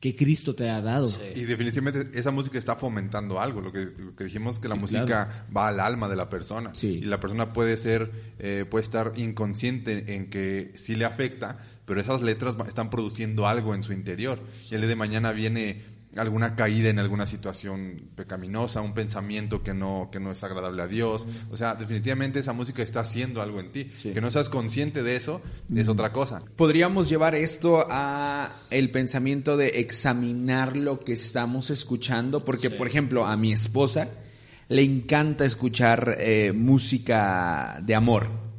[0.01, 1.09] que Cristo te ha dado.
[1.35, 3.61] Y definitivamente esa música está fomentando algo.
[3.61, 6.71] Lo que, lo que dijimos que la música va al alma de la persona.
[6.73, 6.87] Sí.
[6.97, 12.01] Y la persona puede ser, eh, puede estar inconsciente en que sí le afecta, pero
[12.01, 14.39] esas letras va- están produciendo algo en su interior.
[14.69, 15.83] Y el día de mañana viene
[16.17, 20.87] alguna caída en alguna situación pecaminosa, un pensamiento que no, que no es agradable a
[20.87, 21.27] Dios.
[21.49, 23.85] O sea, definitivamente esa música está haciendo algo en ti.
[24.01, 25.41] Que no seas consciente de eso
[25.73, 26.41] es otra cosa.
[26.55, 33.25] Podríamos llevar esto a el pensamiento de examinar lo que estamos escuchando, porque por ejemplo
[33.25, 34.09] a mi esposa
[34.67, 38.50] le encanta escuchar eh, música de amor.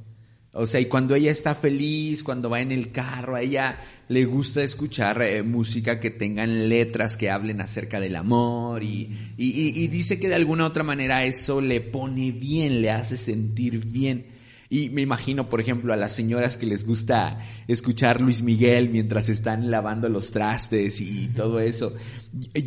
[0.55, 4.27] O sea, y cuando ella está feliz, cuando va en el carro, a ella le
[4.27, 10.21] gusta escuchar eh, música que tengan letras que hablen acerca del amor y, y, dice
[10.21, 14.27] que de alguna otra manera eso le pone bien, le hace sentir bien.
[14.73, 19.29] Y me imagino, por ejemplo, a las señoras que les gusta escuchar Luis Miguel mientras
[19.29, 21.95] están lavando los trastes y todo eso.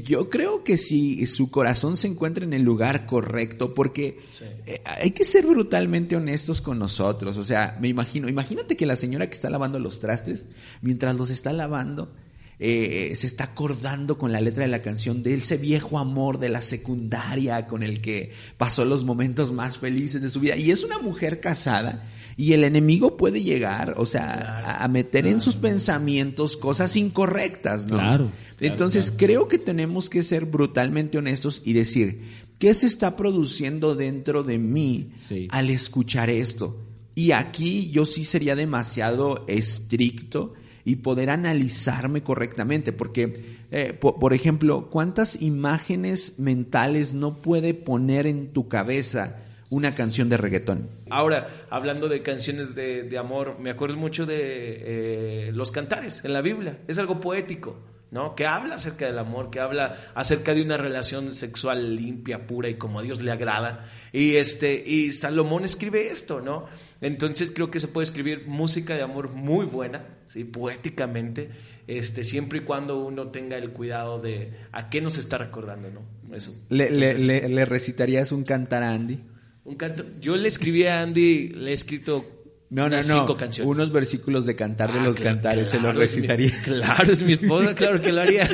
[0.03, 4.19] Yo creo que si su corazón se encuentra en el lugar correcto, porque
[4.67, 7.37] eh, hay que ser brutalmente honestos con nosotros.
[7.37, 10.45] O sea, me imagino, imagínate que la señora que está lavando los trastes,
[10.83, 12.13] mientras los está lavando,
[12.59, 16.49] eh, se está acordando con la letra de la canción de ese viejo amor de
[16.49, 20.55] la secundaria con el que pasó los momentos más felices de su vida.
[20.55, 22.05] Y es una mujer casada
[22.37, 27.85] y el enemigo puede llegar, o sea, a, a meter en sus pensamientos cosas incorrectas,
[27.87, 27.95] ¿no?
[27.95, 32.23] Claro, Entonces creo que tenemos que ser brutalmente honestos y decir,
[32.59, 35.47] ¿qué se está produciendo dentro de mí Sí.
[35.51, 36.81] al escuchar esto?
[37.15, 40.53] Y aquí yo sí sería demasiado estricto
[40.85, 48.27] y poder analizarme correctamente, porque, eh, po- por ejemplo, ¿cuántas imágenes mentales no puede poner
[48.27, 50.87] en tu cabeza una canción de reggaetón?
[51.09, 56.33] Ahora, hablando de canciones de, de amor, me acuerdo mucho de eh, los cantares en
[56.33, 56.77] la Biblia.
[56.87, 57.75] Es algo poético,
[58.11, 58.35] ¿no?
[58.35, 62.75] Que habla acerca del amor, que habla acerca de una relación sexual limpia, pura y
[62.75, 63.85] como a Dios le agrada.
[64.13, 66.67] Y este, y Salomón escribe esto, ¿no?
[67.01, 70.43] Entonces creo que se puede escribir música de amor muy buena, ¿sí?
[70.45, 71.49] Poéticamente,
[71.87, 76.35] este, siempre y cuando uno tenga el cuidado de a qué nos está recordando, ¿no?
[76.35, 76.53] Eso.
[76.69, 79.19] ¿Le, le- Entonces, le- le recitarías un cantar a Andy?
[79.65, 80.05] un canto.
[80.19, 82.34] Yo le escribí a Andy, le he escrito
[82.75, 83.03] No, no, no.
[83.03, 83.71] cinco canciones.
[83.71, 86.51] Unos versículos de cantar de Ah, los cantares se los es mi- recitaría.
[86.65, 88.47] claro, es mi esposa, claro que lo haría.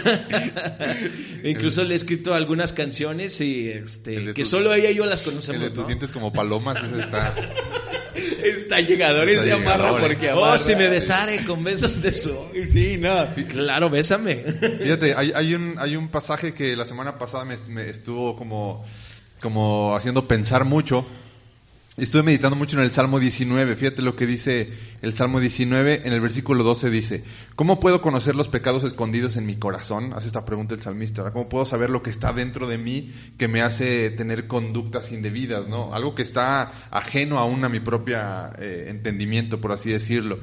[1.43, 5.05] Incluso le he escrito algunas canciones y El este que tus- solo ella y yo
[5.05, 5.61] las El conocemos.
[5.63, 5.87] de tus ¿no?
[5.87, 7.33] dientes como palomas, está...
[8.43, 10.07] Está Está de amarra llegadores.
[10.07, 10.57] porque Oh, amarra.
[10.59, 12.35] si me besare con besos de su.
[12.69, 13.27] Sí, no.
[13.49, 14.35] Claro, bésame.
[14.81, 18.83] Fíjate, hay, hay, un, hay un pasaje que la semana pasada me, me estuvo como,
[19.39, 21.05] como haciendo pensar mucho.
[21.97, 23.75] Estuve meditando mucho en el Salmo 19.
[23.75, 26.03] Fíjate lo que dice el Salmo 19.
[26.05, 27.25] En el versículo 12 dice,
[27.57, 30.13] ¿cómo puedo conocer los pecados escondidos en mi corazón?
[30.13, 31.29] Hace esta pregunta el salmista.
[31.33, 35.67] ¿Cómo puedo saber lo que está dentro de mí que me hace tener conductas indebidas?
[35.67, 35.93] ¿no?
[35.93, 40.39] Algo que está ajeno aún a mi propia eh, entendimiento, por así decirlo.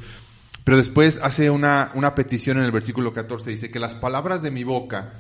[0.65, 3.49] Pero después hace una, una petición en el versículo 14.
[3.49, 5.15] Dice que las palabras de mi boca,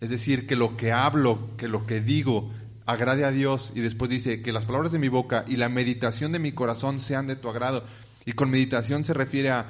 [0.00, 2.50] es decir, que lo que hablo, que lo que digo,
[2.86, 6.32] agrade a Dios y después dice que las palabras de mi boca y la meditación
[6.32, 7.84] de mi corazón sean de tu agrado.
[8.24, 9.66] Y con meditación se refiere a,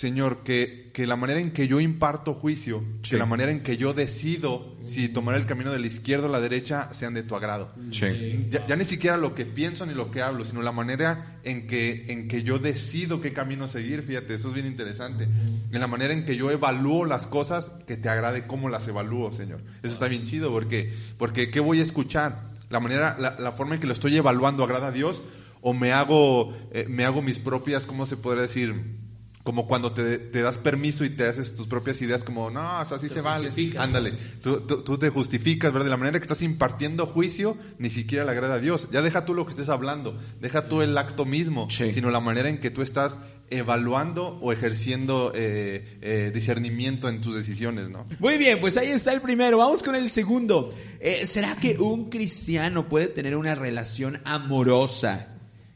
[0.00, 3.76] Señor, que, que la manera en que yo imparto juicio, que la manera en que
[3.76, 7.36] yo decido si tomar el camino de la izquierda o la derecha sean de tu
[7.36, 7.70] agrado.
[7.90, 8.46] Sí.
[8.48, 11.66] Ya, ya ni siquiera lo que pienso ni lo que hablo, sino la manera en
[11.66, 15.24] que, en que yo decido qué camino seguir, fíjate, eso es bien interesante.
[15.70, 19.34] En la manera en que yo evalúo las cosas, que te agrade cómo las evalúo,
[19.34, 19.60] Señor.
[19.82, 22.52] Eso está bien chido, porque, porque ¿qué voy a escuchar?
[22.70, 25.20] La manera, la, la forma en que lo estoy evaluando agrada a Dios,
[25.60, 28.98] o me hago, eh, me hago mis propias, ¿cómo se podría decir?
[29.42, 32.84] Como cuando te, te das permiso y te haces tus propias ideas, como, no, o
[32.84, 33.50] sea, así se vale.
[33.78, 35.86] Ándale, tú, tú, tú te justificas, ¿verdad?
[35.86, 38.88] De la manera que estás impartiendo juicio, ni siquiera le agrada a Dios.
[38.92, 41.90] Ya deja tú lo que estés hablando, deja tú el acto mismo, Sí.
[41.92, 47.34] sino la manera en que tú estás evaluando o ejerciendo eh, eh, discernimiento en tus
[47.34, 48.06] decisiones, ¿no?
[48.18, 49.56] Muy bien, pues ahí está el primero.
[49.58, 50.72] Vamos con el segundo.
[51.00, 55.28] Eh, ¿Será que un cristiano puede tener una relación amorosa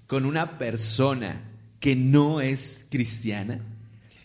[0.07, 1.51] con una persona
[1.85, 3.61] que no es cristiana?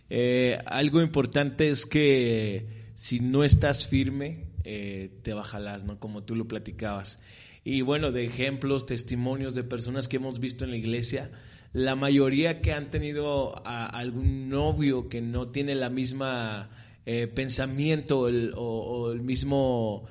[0.10, 6.00] Eh, algo importante es que si no estás firme, eh, te va a jalar, ¿no?
[6.00, 7.20] Como tú lo platicabas.
[7.66, 11.32] Y bueno, de ejemplos, testimonios de personas que hemos visto en la iglesia,
[11.74, 16.70] la mayoría que han tenido algún novio que no tiene la misma
[17.06, 18.22] eh, pensamiento
[18.56, 20.08] o, el mismo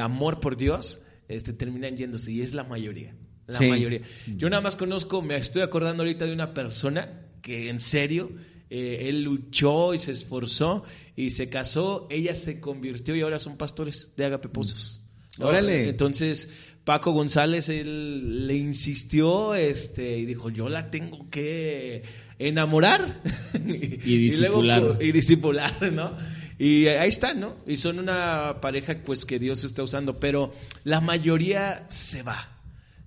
[0.00, 3.16] amor por Dios, este, terminan yéndose y es la mayoría.
[3.46, 3.66] La Sí.
[3.68, 4.00] mayoría.
[4.36, 8.30] Yo nada más conozco, me estoy acordando ahorita de una persona que en serio,
[8.70, 13.56] eh, él luchó y se esforzó y se casó, ella se convirtió y ahora son
[13.56, 15.00] pastores de Agape Pozos.
[15.38, 15.46] ¿no?
[15.48, 15.90] Órale.
[15.90, 16.48] Entonces,
[16.84, 22.02] Paco González, él le insistió este, y dijo, yo la tengo que
[22.38, 23.20] enamorar.
[23.54, 23.58] Y
[24.38, 24.98] luego, disipular.
[25.02, 26.16] y discipular, ¿no?
[26.58, 27.56] Y ahí está, ¿no?
[27.66, 30.52] Y son una pareja pues que Dios está usando, pero
[30.84, 32.53] la mayoría se va.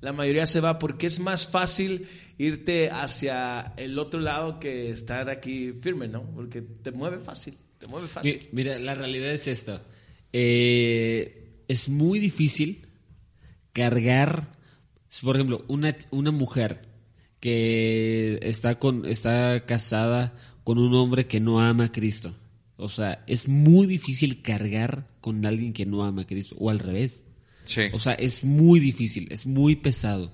[0.01, 2.07] La mayoría se va porque es más fácil
[2.38, 6.23] irte hacia el otro lado que estar aquí firme, ¿no?
[6.36, 8.39] Porque te mueve fácil, te mueve fácil.
[8.51, 9.81] Mi- Mira, la realidad es esta.
[10.33, 12.88] Eh, es muy difícil
[13.73, 14.51] cargar,
[15.21, 16.88] por ejemplo, una, una mujer
[17.39, 20.33] que está, con, está casada
[20.63, 22.36] con un hombre que no ama a Cristo.
[22.75, 26.55] O sea, es muy difícil cargar con alguien que no ama a Cristo.
[26.60, 27.23] O al revés.
[27.67, 27.82] Sí.
[27.93, 30.32] O sea, es muy difícil, es muy pesado.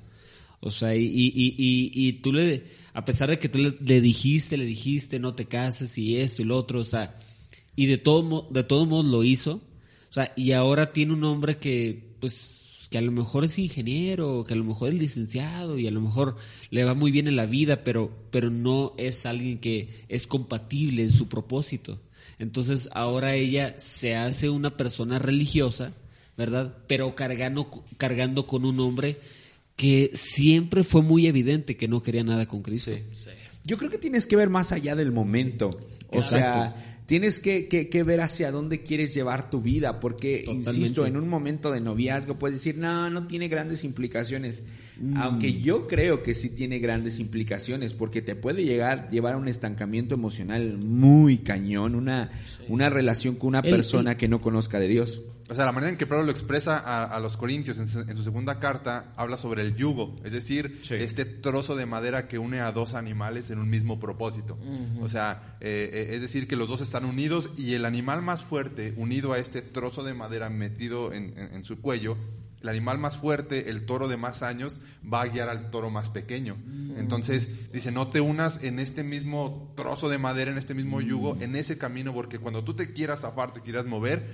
[0.66, 4.64] O sea, y, y, y, tú le, a pesar de que tú le, dijiste, le
[4.64, 7.18] dijiste, no te cases y esto y lo otro, o sea,
[7.76, 9.56] y de todo, de todo modo lo hizo,
[10.10, 14.46] o sea, y ahora tiene un hombre que, pues, que a lo mejor es ingeniero,
[14.48, 16.38] que a lo mejor es licenciado y a lo mejor
[16.70, 21.04] le va muy bien en la vida, pero, pero no es alguien que es compatible
[21.04, 22.00] en su propósito.
[22.40, 25.94] Entonces ahora ella se hace una persona religiosa,
[26.38, 26.78] ¿verdad?
[26.88, 29.18] Pero cargando, cargando con un hombre
[29.76, 32.92] que siempre fue muy evidente que no quería nada con Cristo.
[33.66, 35.70] Yo creo que tienes que ver más allá del momento.
[36.10, 36.38] O Exacto.
[36.38, 40.72] sea, tienes que, que- que ver hacia dónde quieres llevar tu vida, porque, Totalmente.
[40.72, 44.64] insisto, en un momento de noviazgo puedes decir, no, no tiene grandes implicaciones.
[45.00, 45.18] Mm.
[45.18, 49.48] Aunque yo creo que sí tiene grandes implicaciones, porque te puede llegar, llevar a un
[49.48, 52.32] estancamiento emocional muy cañón, una,
[52.70, 55.22] una relación con una El- persona el- que no conozca de Dios.
[55.50, 58.00] O sea, la manera en que Pablo lo expresa a, a los Corintios en su,
[58.00, 60.94] en su segunda carta habla sobre el yugo, es decir, Sí.
[60.96, 64.58] este trozo de madera que une a dos animales en un mismo propósito.
[65.02, 68.44] O sea, eh, eh, es decir, que los dos están unidos y el animal más
[68.44, 72.16] fuerte, unido a este trozo de madera metido en, en- en su cuello,
[72.64, 76.10] el animal más fuerte, el toro de más años, va a guiar al toro más
[76.10, 76.56] pequeño.
[76.98, 81.38] Entonces, dice, no te unas en este mismo trozo de madera, en este mismo yugo,
[81.42, 84.26] en ese camino, porque cuando tú te quieras zafar, te quieras mover,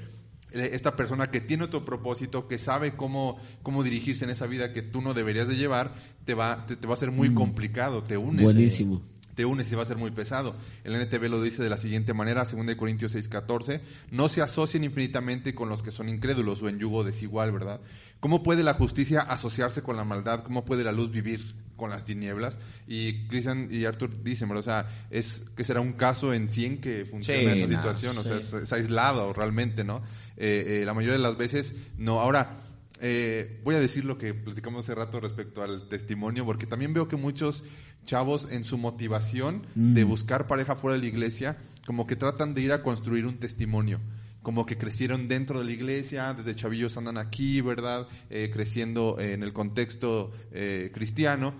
[0.51, 4.73] eh, esta persona que tiene otro propósito, que sabe cómo, cómo dirigirse en esa vida
[4.73, 8.03] que tú no deberías de llevar, te va, te, te va a ser muy complicado,
[8.03, 8.43] te unes.
[8.43, 9.01] Buenísimo.
[9.35, 10.55] Te unes y va a ser muy pesado.
[10.83, 15.55] El NTV lo dice de la siguiente manera, 2 Corintios 6:14, no se asocien infinitamente
[15.55, 17.79] con los que son incrédulos o en yugo desigual, ¿verdad?
[18.19, 20.43] ¿Cómo puede la justicia asociarse con la maldad?
[20.43, 22.59] ¿Cómo puede la luz vivir con las tinieblas?
[22.85, 24.59] Y Cristian y Arthur dicen, ¿verdad?
[24.59, 28.17] O sea, es que será un caso en 100 que funciona Sí, esa no, situación,
[28.17, 28.57] o sea, sí.
[28.57, 30.01] es, es aislado realmente, ¿no?
[30.35, 32.19] Eh, eh, la mayoría de las veces, no.
[32.19, 32.57] Ahora,
[33.01, 37.07] eh, voy a decir lo que platicamos hace rato respecto al testimonio, porque también veo
[37.07, 37.63] que muchos
[38.05, 42.61] chavos en su motivación de buscar pareja fuera de la iglesia, como que tratan de
[42.61, 43.99] ir a construir un testimonio
[44.41, 48.07] como que crecieron dentro de la iglesia, desde chavillos andan aquí, ¿verdad?
[48.29, 51.53] Eh, creciendo en el contexto eh, cristiano.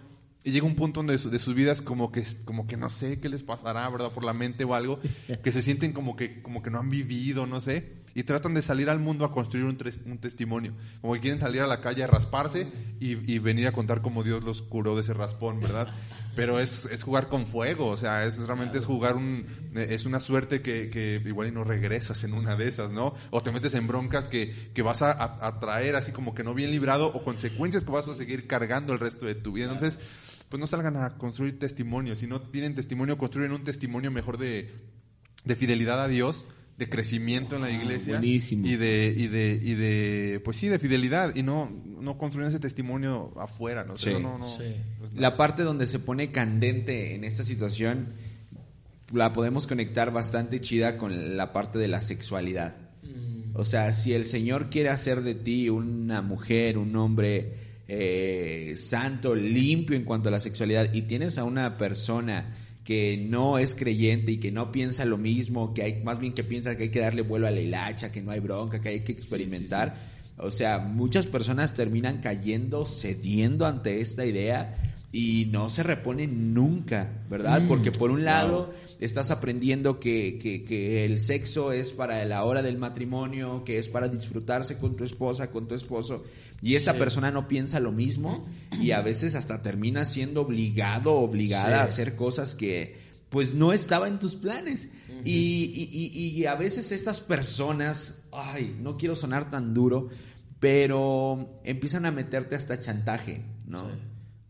[0.45, 2.89] Y llega un punto donde de, su- de sus vidas como que, como que no
[2.89, 4.11] sé qué les pasará, ¿verdad?
[4.13, 4.97] Por la mente o algo,
[5.43, 8.61] que se sienten como que, como que no han vivido, no sé, y tratan de
[8.61, 10.73] salir al mundo a construir un, un testimonio.
[11.01, 12.67] Como que quieren salir a la calle a rasparse
[12.99, 15.87] y, y venir a contar cómo Dios los curó de ese raspón, ¿verdad?
[16.35, 19.45] Pero es, es jugar con fuego, o sea, es realmente es jugar un,
[19.75, 23.13] eh, es una suerte que, que igual y no regresas en una de esas, ¿no?
[23.31, 26.43] O te metes en broncas que, que vas a, a- a traer así como que
[26.45, 29.71] no bien librado o consecuencias que vas a seguir cargando el resto de tu vida.
[29.71, 29.99] Entonces,
[30.47, 32.15] pues no salgan a construir testimonio.
[32.15, 34.69] Si no tienen testimonio, construyen un testimonio mejor de,
[35.43, 36.47] de fidelidad a Dios,
[36.79, 38.65] de crecimiento en la iglesia buenísimo.
[38.65, 41.69] y de y de y de pues sí de fidelidad y no
[42.01, 44.23] no construyen ese testimonio afuera, no sé, Sí.
[44.23, 44.63] no, no, no, Sí.
[44.97, 45.19] pues no.
[45.21, 48.13] La parte donde se pone candente en esta situación
[49.11, 52.75] la podemos conectar bastante chida con la parte de la sexualidad.
[53.55, 57.53] O sea, si el Señor quiere hacer de ti una mujer, un hombre
[57.87, 62.55] eh, santo, limpio en cuanto a la sexualidad, y tienes a una persona
[62.89, 66.43] que no es creyente y que no piensa lo mismo, que hay más bien que
[66.43, 68.99] piensa que hay que darle vuelo a la hilacha, que no hay bronca, que hay
[69.01, 69.95] que experimentar.
[70.37, 77.21] O sea, muchas personas terminan cayendo, cediendo ante esta idea y no se reponen nunca,
[77.29, 77.61] ¿verdad?
[77.67, 82.63] Porque por un lado estás aprendiendo que, que, que el sexo es para la hora
[82.63, 86.23] del matrimonio, que es para disfrutarse con tu esposa, con tu esposo,
[86.61, 88.47] y esa persona no piensa lo mismo
[88.81, 91.73] y a veces hasta termina siendo obligado, obligada Sí.
[91.73, 92.97] a hacer cosas que
[93.29, 94.89] pues no estaba en tus planes.
[95.23, 100.07] y, y, y- y a veces estas personas, ay, no quiero sonar tan duro,
[100.59, 103.81] pero empiezan a meterte hasta chantaje, ¿no?
[103.81, 103.87] Sí.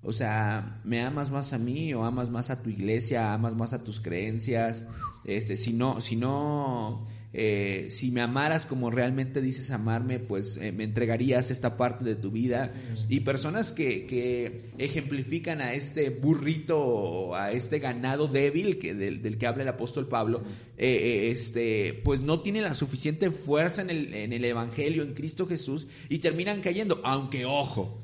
[0.01, 3.73] O sea, ¿me amas más a mí o amas más a tu iglesia, amas más
[3.73, 4.85] a tus creencias?
[5.25, 10.71] Este, si no, si no, eh, si me amaras como realmente dices amarme, pues eh,
[10.71, 12.73] me entregarías esta parte de tu vida.
[13.07, 19.21] Y personas que, que ejemplifican a este burrito, o a este ganado débil que del,
[19.21, 20.41] del que habla el apóstol Pablo,
[20.77, 25.13] eh, eh, este, pues no tienen la suficiente fuerza en el, en el evangelio, en
[25.13, 26.99] Cristo Jesús, y terminan cayendo.
[27.03, 27.99] Aunque, ojo,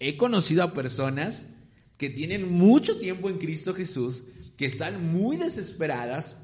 [0.00, 1.46] he conocido a personas
[1.96, 4.24] que tienen mucho tiempo en Cristo Jesús,
[4.58, 6.36] que están muy desesperadas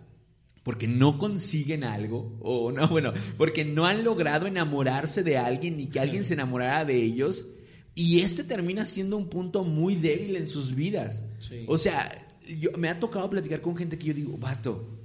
[0.63, 5.89] porque no consiguen algo, o no, bueno, porque no han logrado enamorarse de alguien ni
[5.89, 7.47] que alguien se enamorara de ellos,
[7.95, 11.25] y este termina siendo un punto muy débil en sus vidas.
[11.41, 11.65] Sí.
[11.69, 12.11] O sea,
[12.59, 14.99] yo, me ha tocado platicar con gente que yo digo, vato,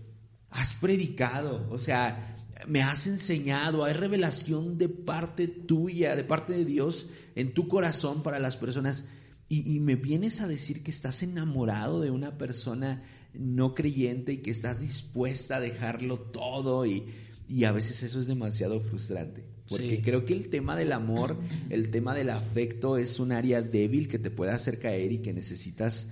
[0.49, 6.65] has predicado, o sea, me has enseñado, hay revelación de parte tuya, de parte de
[6.65, 9.05] Dios en tu corazón para las personas.
[9.49, 13.03] Y, y me vienes a decir que estás enamorado de una persona
[13.37, 17.03] no creyente y que estás dispuesta a dejarlo todo y,
[17.47, 19.45] y a veces eso es demasiado frustrante.
[19.69, 20.01] Porque Sí.
[20.01, 21.37] creo que el tema del amor,
[21.69, 25.33] el tema del afecto es un área débil que te puede hacer caer y que
[25.33, 26.07] necesitas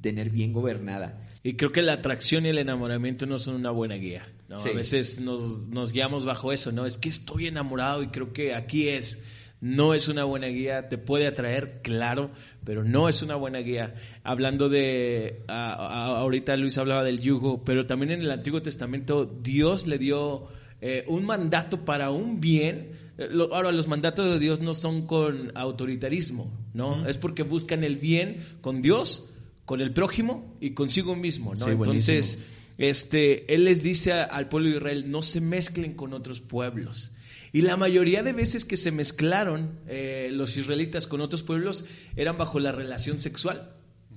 [0.00, 1.20] tener bien gobernada.
[1.42, 4.26] Y creo que la atracción y el enamoramiento no son una buena guía.
[4.48, 4.56] ¿no?
[4.56, 4.70] Sí.
[4.70, 6.86] A veces nos, nos guiamos bajo eso, ¿no?
[6.86, 9.20] Es que estoy enamorado y creo que aquí es.
[9.64, 12.30] No es una buena guía, te puede atraer, claro,
[12.64, 13.94] pero no es una buena guía.
[14.22, 19.24] Hablando de, a- a- ahorita Luis hablaba del yugo, pero también en el Antiguo Testamento
[19.42, 20.48] Dios le dio
[20.82, 22.90] eh, un mandato para un bien.
[23.16, 27.06] Eh, lo- Ahora, los mandatos de Dios no son con autoritarismo, ¿no?
[27.08, 29.30] Es porque buscan el bien con Dios,
[29.64, 31.64] con el prójimo y consigo mismo, ¿no?
[31.66, 32.16] Sí, buenísimo.
[32.18, 32.38] Entonces,
[32.76, 37.12] este, él les dice al pueblo de Israel, no se mezclen con otros pueblos.
[37.54, 41.84] Y la mayoría de veces que se mezclaron eh, los israelitas con otros pueblos
[42.16, 43.70] eran bajo la relación sexual.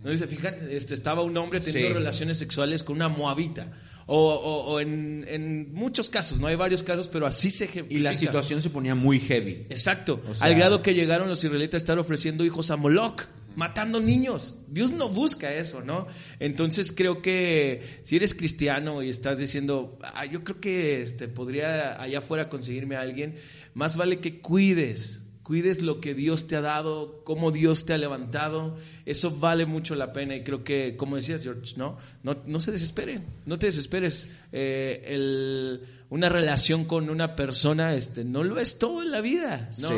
[0.04, 0.56] ¿No se fijan?
[0.70, 1.94] Este, estaba un hombre teniendo Sí.
[1.94, 3.72] relaciones sexuales con una moabita.
[4.08, 8.00] O, o- o en, en muchos casos, no hay varios casos, pero así se Y
[8.00, 9.66] la situación se ponía muy heavy.
[9.70, 10.22] Exacto.
[10.30, 13.24] O sea- al grado que llegaron los israelitas a estar ofreciendo hijos a Moloch,
[13.58, 14.56] matando niños.
[14.68, 16.06] Dios no busca eso, ¿no?
[16.40, 22.00] Entonces creo que si eres cristiano y estás diciendo, "Ah, yo creo que este podría
[22.00, 23.36] allá afuera conseguirme a alguien,
[23.74, 25.24] más vale que cuides.
[25.42, 28.78] Cuides lo que Dios te ha dado, cómo Dios te ha levantado.
[29.08, 30.36] Eso vale mucho la pena.
[30.36, 33.24] Y creo que, como decías, George, no, no, no se desesperen.
[33.46, 34.28] No te desesperes.
[34.52, 39.70] Eh, el- una relación con una persona este, no lo es todo en la vida.
[39.80, 39.88] ¿no?
[39.90, 39.96] Sí.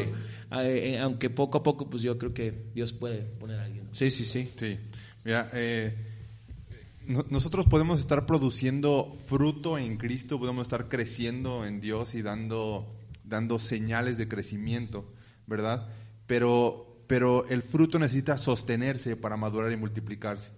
[0.51, 3.87] Eh, eh, aunque poco a poco, pues yo creo que Dios puede poner a alguien.
[3.91, 4.49] Sí, sí, sí.
[4.57, 4.77] Sí,
[5.23, 5.95] mira, eh,
[7.07, 12.95] no- nosotros podemos estar produciendo fruto en Cristo, podemos estar creciendo en Dios y dando,
[13.23, 15.11] dando señales de crecimiento
[15.47, 15.87] ¿verdad?
[16.27, 20.51] Pero, pero el fruto necesita sostenerse para madurar y multiplicarse.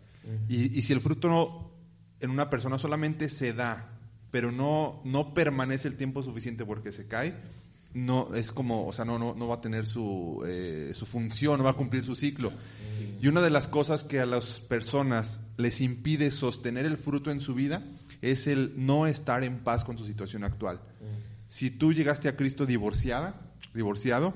[0.50, 1.72] y, y si el fruto no,
[2.20, 3.90] en una persona solamente se da,
[4.32, 7.36] pero no, no permanece el tiempo suficiente porque se cae,
[7.94, 11.58] no es como, o sea, no, no, no va a tener su, eh, su función,
[11.58, 12.54] no va a cumplir su ciclo.
[13.22, 17.42] Y una de las cosas que a las personas les impide sostener el fruto en
[17.42, 17.84] su vida
[18.22, 20.82] es el no estar en paz con su situación actual.
[21.48, 23.40] Si tú llegaste a Cristo divorciada,
[23.74, 24.34] divorciado,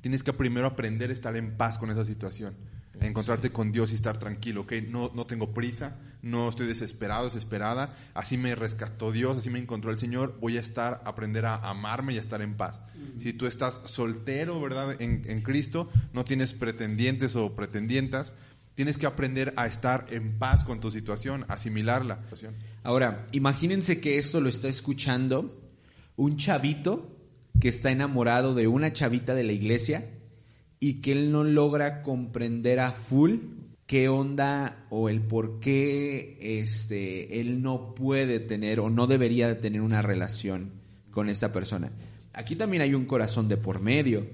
[0.00, 2.54] tienes que primero aprender a estar en paz con esa situación
[3.00, 4.72] a encontrarte con Dios y estar tranquilo, ¿ok?
[4.88, 9.90] No, no tengo prisa, no estoy desesperado, desesperada, así me rescató Dios, así me encontró
[9.90, 12.80] el Señor, voy a estar, aprender a amarme y a estar en paz.
[13.16, 15.00] Si tú estás soltero, ¿verdad?
[15.00, 18.34] En, en Cristo, no tienes pretendientes o pretendientas,
[18.74, 22.20] tienes que aprender a estar en paz con tu situación, asimilarla.
[22.84, 25.68] Ahora, imagínense que esto lo está escuchando
[26.14, 27.16] un chavito
[27.60, 30.08] que está enamorado de una chavita de la iglesia
[30.80, 33.38] y que él no logra comprender a full
[33.88, 39.56] qué onda o el por qué este, él no puede tener o no debería de
[39.56, 40.70] tener una relación
[41.10, 41.90] con esta persona.
[42.34, 44.28] Aquí también hay un corazón de por medio.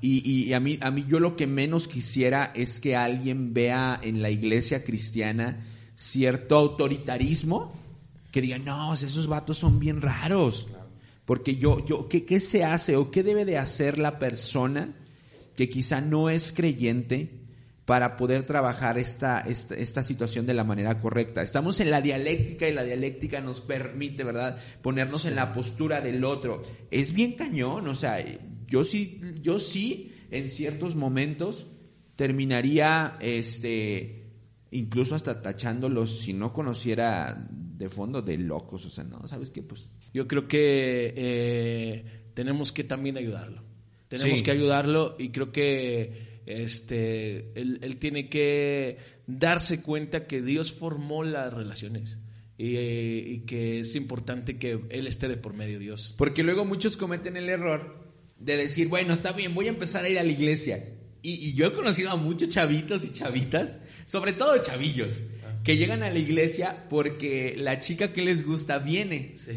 [0.00, 3.98] Y, y a, mí, a mí yo lo que menos quisiera es que alguien vea
[4.02, 7.72] en la iglesia cristiana cierto autoritarismo
[8.32, 10.66] que diga, no, esos vatos son bien raros.
[11.24, 14.94] Porque yo, yo, ¿qué, ¿qué se hace o qué debe de hacer la persona?
[15.58, 17.47] que quizá no es creyente
[17.88, 21.40] para poder trabajar esta, esta, esta, situación de la manera correcta.
[21.40, 26.22] Estamos en la dialéctica y la dialéctica nos permite, ¿verdad?, ponernos en la postura del
[26.22, 26.60] otro.
[26.90, 28.22] Es bien cañón, o sea,
[28.66, 31.66] yo sí, yo sí, en ciertos momentos,
[32.14, 34.32] terminaría, este,
[34.70, 39.62] incluso hasta tachándolos, si no conociera de fondo, de locos, o sea, no, ¿sabes qué?
[39.62, 39.94] Pues...
[40.12, 43.66] Yo creo que eh, tenemos que también ayudarlo
[44.08, 50.72] tenemos que ayudarlo y creo que este él, él, tiene que darse cuenta que Dios
[50.72, 52.18] formó las relaciones.
[52.56, 56.16] Y, y, que es importante que Él esté de por medio de Dios.
[56.18, 58.08] Porque luego muchos cometen el error
[58.40, 60.84] de decir, bueno, está bien, voy a empezar a ir a la iglesia.
[61.22, 65.60] Y, y yo he conocido a muchos chavitos y chavitas, sobre todo chavillos, ah.
[65.62, 69.34] que llegan a la iglesia porque la chica que les gusta viene.
[69.36, 69.52] Sí.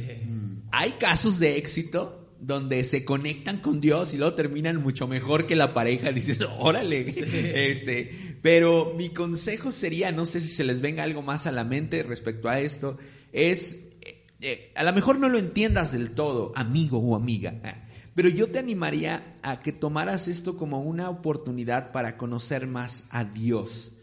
[0.72, 5.56] Hay casos de éxito donde se conectan con Dios y luego terminan mucho mejor que
[5.56, 6.12] la pareja.
[6.12, 7.06] Dices, órale.
[7.08, 11.64] Este, pero mi consejo sería, no sé si se les venga algo más a la
[11.64, 12.98] mente respecto a esto,
[13.32, 17.76] es, eh, eh, a lo mejor no lo entiendas del todo, amigo o amiga, eh,
[18.16, 23.24] pero yo te animaría a que tomaras esto como una oportunidad para conocer más a
[23.24, 23.94] Dios.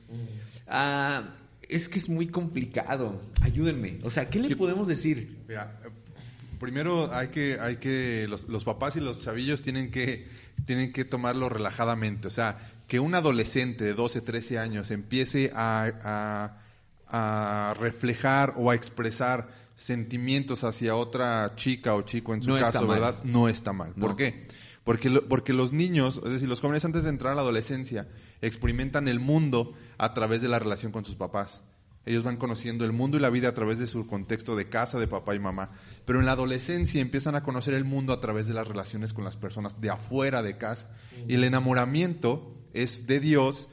[0.67, 1.35] Ah,
[1.69, 3.21] es que es muy complicado.
[3.43, 3.99] Ayúdenme.
[4.05, 5.37] O sea, ¿qué le podemos decir?
[5.47, 5.79] Mira,
[6.59, 10.29] primero hay que, hay que, los, los, papás y los chavillos tienen que,
[10.67, 12.29] tienen que tomarlo relajadamente.
[12.29, 16.59] O sea, que un adolescente de 12, 13 años empiece a,
[17.07, 22.59] a, a reflejar o a expresar sentimientos hacia otra chica o chico en su no
[22.59, 23.23] caso, ¿verdad?
[23.25, 23.93] No está mal.
[23.93, 24.49] ¿Por qué?
[24.85, 28.09] Porque, lo- porque los niños, es decir, los jóvenes antes de entrar a la adolescencia,
[28.41, 31.61] experimentan el mundo a través de la relación con sus papás.
[32.09, 34.99] Ellos van conociendo el mundo y la vida a través de su contexto de casa,
[34.99, 35.73] de papá y mamá.
[36.07, 39.25] Pero en la adolescencia empiezan a conocer el mundo a través de las relaciones con
[39.25, 40.89] las personas de afuera de casa.
[41.29, 43.69] Y el enamoramiento es de Dios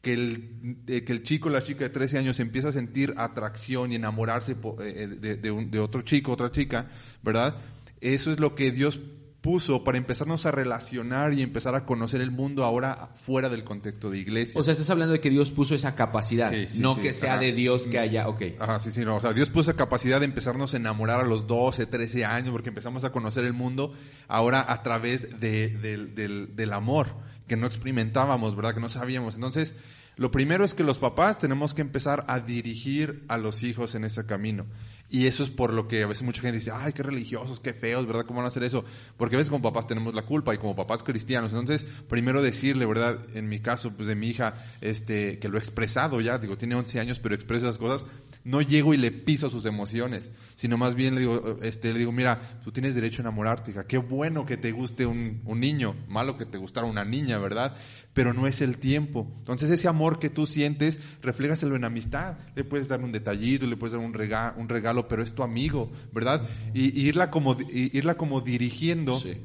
[0.00, 3.14] que el, eh, que el chico o la chica de 13 años empieza a sentir
[3.16, 6.88] atracción y enamorarse po- eh, de, de un- de otro chico, otra chica,
[7.22, 7.56] ¿verdad?
[8.00, 9.00] Eso es lo que Dios
[9.42, 14.08] puso para empezarnos a relacionar y empezar a conocer el mundo ahora fuera del contexto
[14.08, 14.58] de iglesia.
[14.58, 17.12] O sea, estás hablando de que Dios puso esa capacidad, Sí, sí, no sí, que
[17.12, 17.40] sea ajá.
[17.42, 18.42] de Dios que haya, ok.
[18.60, 19.16] Ajá, sí, sí, no.
[19.16, 22.52] O sea, Dios puso esa capacidad de empezarnos a enamorar a los 12, 13 años,
[22.52, 23.92] porque empezamos a conocer el mundo
[24.28, 27.08] ahora a través de- del- del, del amor,
[27.48, 28.74] que no experimentábamos, ¿verdad?
[28.74, 29.34] Que no sabíamos.
[29.34, 29.74] Entonces,
[30.16, 34.04] lo primero es que los papás tenemos que empezar a dirigir a los hijos en
[34.04, 34.66] ese camino.
[35.14, 37.74] Y eso es por lo que a veces mucha gente dice, ay, qué religiosos, qué
[37.74, 38.24] feos, ¿verdad?
[38.24, 38.82] ¿Cómo van a hacer eso?
[39.18, 41.52] Porque a veces como papás tenemos la culpa y como papás cristianos.
[41.52, 43.18] Entonces, primero decirle, ¿verdad?
[43.34, 46.76] En mi caso, pues de mi hija, este, que lo he expresado ya, digo, tiene
[46.76, 48.06] 11 años, pero expresa esas cosas.
[48.44, 52.12] No llego y le piso sus emociones, sino más bien le digo, este, le digo,
[52.12, 53.74] mira, tú tienes derecho a enamorarte.
[53.86, 57.76] Qué bueno que te guste un, un niño, malo que te gustara una niña, ¿verdad?
[58.12, 59.32] Pero no es el tiempo.
[59.38, 62.36] Entonces ese amor que tú sientes, reflégaselo en amistad.
[62.56, 65.42] Le puedes dar un detallito, le puedes dar un regalo, un regalo pero es tu
[65.42, 66.46] amigo, ¿verdad?
[66.74, 69.36] Y, y irla como, y irla como dirigiendo Sí.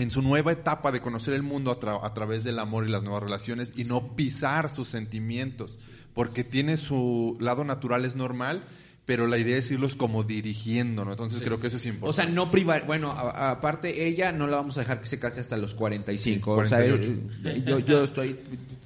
[0.00, 2.90] En su nueva etapa de conocer el mundo a, tra- a través del amor y
[2.90, 5.78] las nuevas relaciones y no pisar sus sentimientos,
[6.14, 8.64] porque tiene su lado natural, es normal,
[9.04, 11.10] pero la idea es irlos como dirigiendo, ¿no?
[11.12, 12.08] Entonces creo que eso es importante.
[12.10, 15.40] O sea, no privar, bueno, aparte ella no la vamos a dejar que se case
[15.40, 16.54] hasta los 45.
[16.56, 17.48] Sí, O sea, 48.
[17.48, 18.38] eh, yo, yo estoy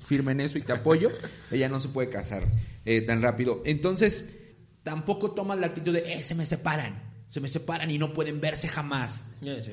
[0.05, 1.11] firme en eso y te apoyo.
[1.51, 2.45] Ella no se puede casar
[2.87, 3.63] eh, tan rápido.
[3.67, 4.35] Entonces,
[4.83, 7.14] tampoco tomas la actitud de, eh, se me separan.
[7.29, 9.25] Se me separan y no pueden verse jamás.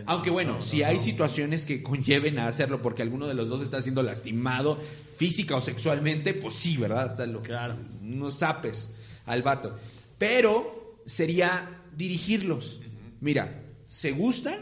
[0.08, 1.02] Aunque bueno, No, si no, hay no.
[1.02, 4.80] situaciones que conlleven a hacerlo porque alguno de los dos está siendo lastimado
[5.16, 7.12] física o sexualmente, pues sí, ¿verdad?
[7.12, 7.76] Hasta lo Claro.
[8.02, 8.90] unos zapes
[9.26, 9.78] al vato.
[10.18, 12.80] Pero sería dirigirlos.
[13.20, 14.58] Mira, ¿se gustan?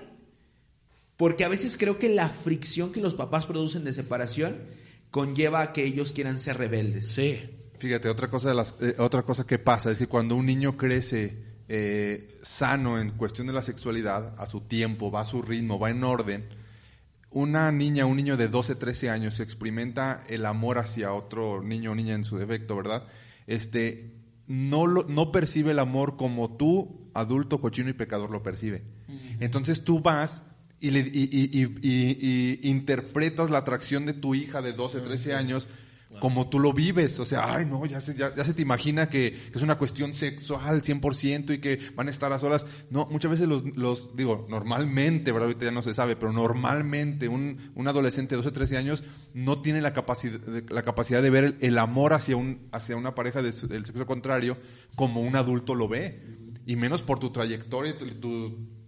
[1.15, 4.57] Porque a veces creo que la fricción que los papás producen de separación
[5.11, 7.07] conlleva a que ellos quieran ser rebeldes.
[7.07, 7.39] Sí.
[7.77, 10.75] Fíjate, otra cosa, de las, eh, otra cosa que pasa es que cuando un niño
[10.77, 15.79] crece eh, sano en cuestión de la sexualidad, a su tiempo, va a su ritmo,
[15.79, 16.49] va en orden,
[17.31, 21.95] una niña, un niño de 12, 13 años experimenta el amor hacia otro niño o
[21.95, 23.05] niña en su defecto, ¿verdad?
[23.45, 24.15] Este,
[24.47, 28.83] no, lo, no percibe el amor como tú, adulto, cochino y pecador, lo percibe.
[29.39, 30.41] Entonces tú vas
[30.79, 35.69] y, le, y, y- y- interpretas la atracción de tu hija de 12, 13 años
[36.19, 37.19] como tú lo vives.
[37.19, 40.13] O sea, ay, no, ya se, ya, ya se te imagina que, es una cuestión
[40.13, 42.65] sexual 100% y que van a estar a solas.
[42.89, 45.47] No, muchas veces los, los digo, normalmente, ¿verdad?
[45.47, 49.03] Ahorita ya no se sabe, pero normalmente un, un adolescente de 12, 13 años
[49.33, 50.39] no tiene la capacidad,
[50.69, 54.57] la capacidad de ver el, amor hacia, un, hacia una pareja del sexo contrario
[54.95, 56.37] como un adulto lo ve.
[56.65, 58.78] Y menos por tu trayectoria y tu, tu.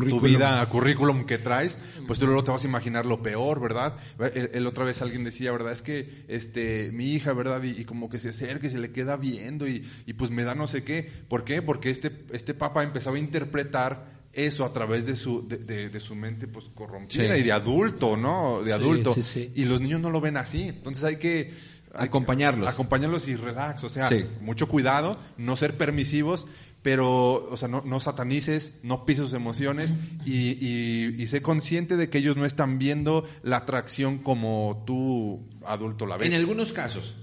[0.00, 1.76] Tu vida, currículum que traes,
[2.06, 3.96] pues tú luego te vas a imaginar lo peor, ¿verdad?
[4.34, 5.72] El, el otra vez alguien decía, ¿verdad?
[5.72, 7.62] Es que este mi hija, ¿verdad?
[7.62, 10.44] Y, y como que se acerca y se le queda viendo y, y pues me
[10.44, 11.10] da no sé qué.
[11.28, 11.62] ¿Por qué?
[11.62, 16.00] Porque este, este papá empezaba a interpretar eso a través de su, de, de- de
[16.00, 17.40] su mente pues corrompida Sí.
[17.40, 18.62] y de adulto, ¿no?
[18.62, 19.12] De adulto.
[19.14, 19.52] sí, sí.
[19.54, 20.62] Y los niños no lo ven así.
[20.62, 21.52] Entonces hay que...
[21.92, 22.66] hay que Acompañarlos.
[22.68, 24.24] Acompañarlos y relax, o sea, Sí.
[24.40, 26.48] mucho cuidado, no ser permisivos,
[26.84, 29.88] pero, o sea, no, no satanices, no pises sus emociones
[30.26, 35.48] y, y, y sé consciente de que ellos no están viendo la atracción como tú,
[35.66, 36.28] adulto, la ves.
[36.28, 37.16] En algunos casos.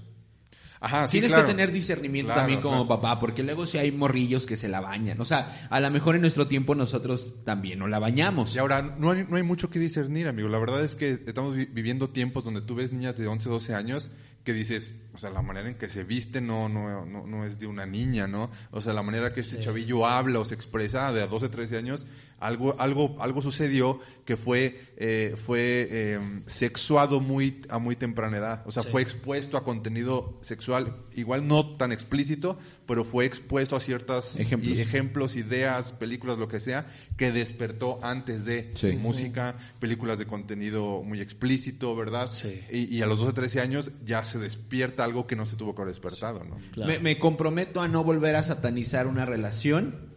[0.80, 1.46] Ajá, sí, Tienes claro.
[1.46, 3.00] que tener discernimiento Claro, también como claro.
[3.00, 5.20] papá, porque luego si hay morrillos que se la bañan.
[5.20, 8.56] O sea, a lo mejor en nuestro tiempo nosotros también no la bañamos.
[8.56, 10.48] Y ahora, no hay, no hay mucho que discernir, amigo.
[10.48, 13.74] La verdad es que estamos vi- viviendo tiempos donde tú ves niñas de 11, 12
[13.76, 14.10] años
[14.44, 17.58] que dices, o sea, la manera en que se viste no, no, no, no es
[17.58, 18.50] de una niña, ¿no?
[18.70, 21.78] O sea, la manera que este chavillo habla o se expresa de a 12, 13
[21.78, 22.06] años,
[22.42, 28.62] algo, algo, algo sucedió que fue, eh, fue eh, sexuado muy, a muy temprana edad.
[28.66, 33.80] O sea, fue expuesto a contenido sexual, igual no tan explícito, pero fue expuesto a
[33.80, 34.74] ciertas Ejemplos.
[34.76, 36.86] y- ejemplos, ideas, películas, lo que sea,
[37.16, 38.92] que despertó antes de Sí.
[38.92, 42.30] música, películas de contenido muy explícito, ¿verdad?
[42.30, 42.60] Sí.
[42.70, 45.74] Y, y a los 12, 13 años ya se despierta algo que no se tuvo
[45.74, 46.58] que haber despertado, ¿no?
[46.72, 46.92] Claro.
[46.92, 50.12] Me, me comprometo a no volver a satanizar una relación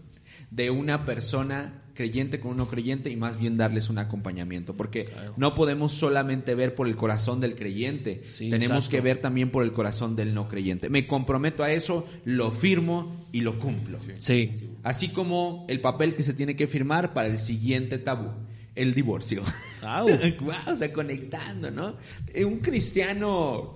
[0.52, 5.10] de una persona creyente con un no creyente y más bien darles un acompañamiento, porque
[5.38, 8.90] no podemos solamente ver por el corazón del creyente, Sí, tenemos exacto.
[8.92, 10.90] que ver también por el corazón del no creyente.
[10.90, 13.98] Me comprometo a eso, lo firmo y lo cumplo.
[14.20, 14.52] Sí.
[14.84, 18.30] Así como el papel que se tiene que firmar para el siguiente tabú,
[18.76, 19.42] el divorcio.
[19.82, 20.08] Au.
[20.40, 21.96] Guau, o sea, conectando, ¿no?
[22.34, 23.74] Eh, Un cristiano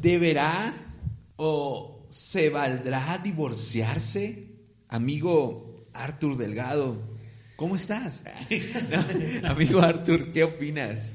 [0.00, 0.74] deberá
[1.36, 4.46] o se valdrá divorciarse,
[4.88, 6.96] amigo Arthur Delgado.
[7.56, 8.24] ¿Cómo estás?
[9.44, 11.12] amigo Arthur, ¿qué opinas?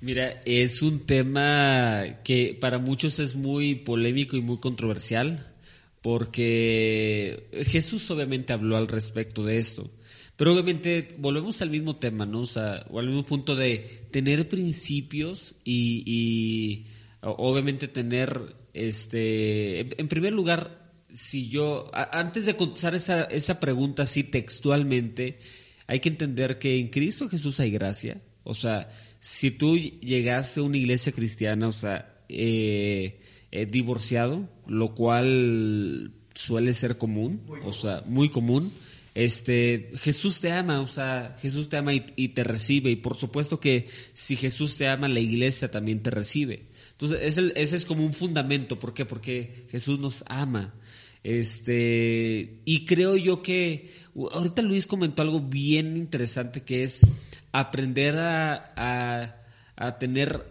[0.00, 5.50] Mira, es un tema que para muchos es muy polémico y muy controversial,
[6.02, 9.90] porque Jesús obviamente habló al respecto de esto.
[10.36, 12.40] Pero obviamente volvemos al mismo tema, ¿no?
[12.40, 16.86] O sea, o al mismo punto de tener principios y, y
[17.22, 20.83] obviamente tener, este, en primer lugar,
[21.14, 25.38] si yo, a- antes de contestar esa, esa pregunta así textualmente,
[25.86, 28.20] hay que entender que en Cristo Jesús hay gracia.
[28.42, 28.90] O sea,
[29.20, 33.20] si tú llegaste a una iglesia cristiana, o sea, eh,
[33.52, 38.72] eh, divorciado, lo cual suele ser común, o sea, muy común.
[39.14, 42.90] Este, Jesús te ama, o sea, Jesús te ama y, y te recibe.
[42.90, 46.66] Y por supuesto que si Jesús te ama, la iglesia también te recibe.
[46.90, 47.20] Entonces,
[47.54, 48.78] ese es como un fundamento.
[48.78, 49.04] ¿Por qué?
[49.04, 50.74] Porque Jesús nos ama.
[51.24, 57.00] Este, y creo yo que, ahorita Luis comentó algo bien interesante que es
[57.50, 59.34] aprender a,
[59.74, 60.44] a, tener,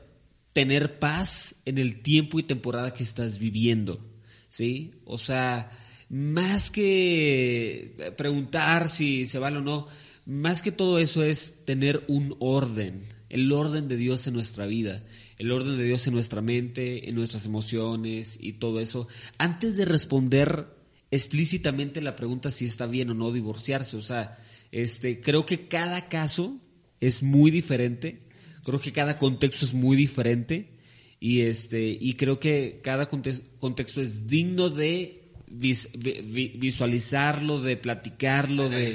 [0.51, 4.03] tener paz en el tiempo y temporada que estás viviendo.
[4.49, 4.95] ¿Sí?
[5.05, 5.69] O sea,
[6.09, 9.87] más que preguntar si se vale o no,
[10.25, 15.03] más que todo eso es tener un orden, el orden de Dios en nuestra vida,
[15.37, 19.07] el orden de Dios en nuestra mente, en nuestras emociones y todo eso,
[19.37, 20.67] antes de responder
[21.11, 23.97] explícitamente la pregunta si está bien o no divorciarse.
[23.97, 24.37] O sea,
[24.71, 26.59] este, creo que cada caso
[26.99, 28.21] es muy diferente,
[28.63, 30.71] creo que cada contexto es muy diferente
[31.19, 35.22] y este, y creo que cada context- contexto es digno de
[35.53, 38.87] vis- vi- vi- visualizarlo, de platicarlo, de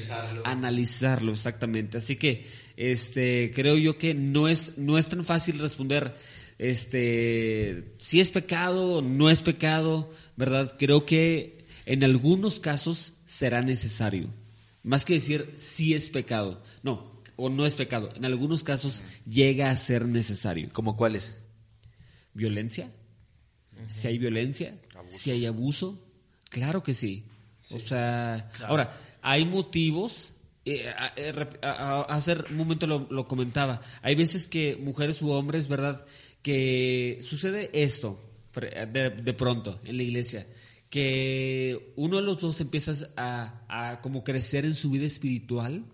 [0.45, 1.99] analizarlo, exactamente.
[1.99, 2.45] Así que,
[2.77, 6.15] este, creo yo que no es, no es tan fácil responder,
[6.59, 10.75] este, si es pecado, no es pecado, ¿verdad?
[10.79, 14.29] Creo que en algunos casos será necesario.
[14.83, 16.63] Más que decir si es pecado.
[16.83, 18.11] No, o no es pecado.
[18.17, 20.69] En algunos casos llega a ser necesario.
[20.73, 21.35] ¿Como cuáles?
[22.35, 22.91] ¿Violencia?
[23.87, 24.79] Si hay violencia,
[25.11, 26.08] si hay abuso,
[26.51, 27.25] claro que sí.
[27.71, 30.33] O sea, ahora, hay motivos.
[30.65, 31.33] eh, a- eh,
[32.09, 33.81] hace un momento lo, lo comentaba.
[34.03, 36.05] Hay veces que mujeres u hombres, ¿verdad?
[36.43, 38.21] Que sucede esto
[38.55, 40.47] de, de pronto en la iglesia.
[40.91, 45.85] Que uno de los dos empieza a, a como crecer en su vida espiritual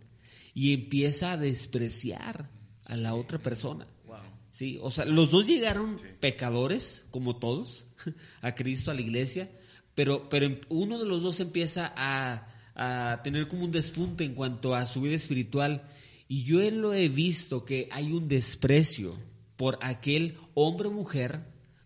[0.55, 2.49] y empieza a despreciar
[2.85, 3.87] a la otra persona.
[4.53, 7.87] Sí, o sea, los dos llegaron pecadores, como todos,
[8.41, 9.51] a Cristo, a la iglesia,
[9.95, 14.35] pero, pero em- uno de los dos empieza a, a tener como un despunte en
[14.35, 15.83] cuanto a su vida espiritual.
[16.29, 19.13] Y yo lo he visto que hay un desprecio
[19.57, 21.41] por aquel hombre o mujer,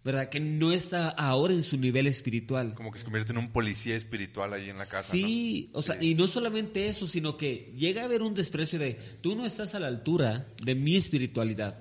[0.04, 0.30] ¿verdad?
[0.30, 2.74] Que no está ahora en su nivel espiritual.
[2.74, 6.02] Como que se convierte en un policía espiritual ahí en la casa, Sí, o sea,
[6.02, 9.74] y no solamente eso, sino que llega a haber un desprecio de tú no estás
[9.74, 11.80] a la altura de mi espiritualidad.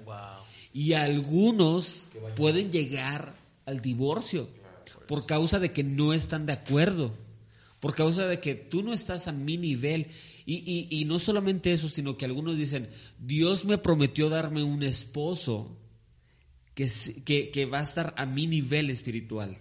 [0.73, 4.49] Y algunos pueden llegar al divorcio
[5.08, 7.16] por causa de que no están de acuerdo,
[7.80, 10.08] por causa de que tú no estás a mi nivel.
[10.45, 12.89] Y, y, y no solamente eso, sino que algunos dicen,
[13.20, 15.78] Dios me prometió darme un esposo
[16.74, 16.89] que,
[17.26, 19.58] que, que va a estar a mi nivel espiritual.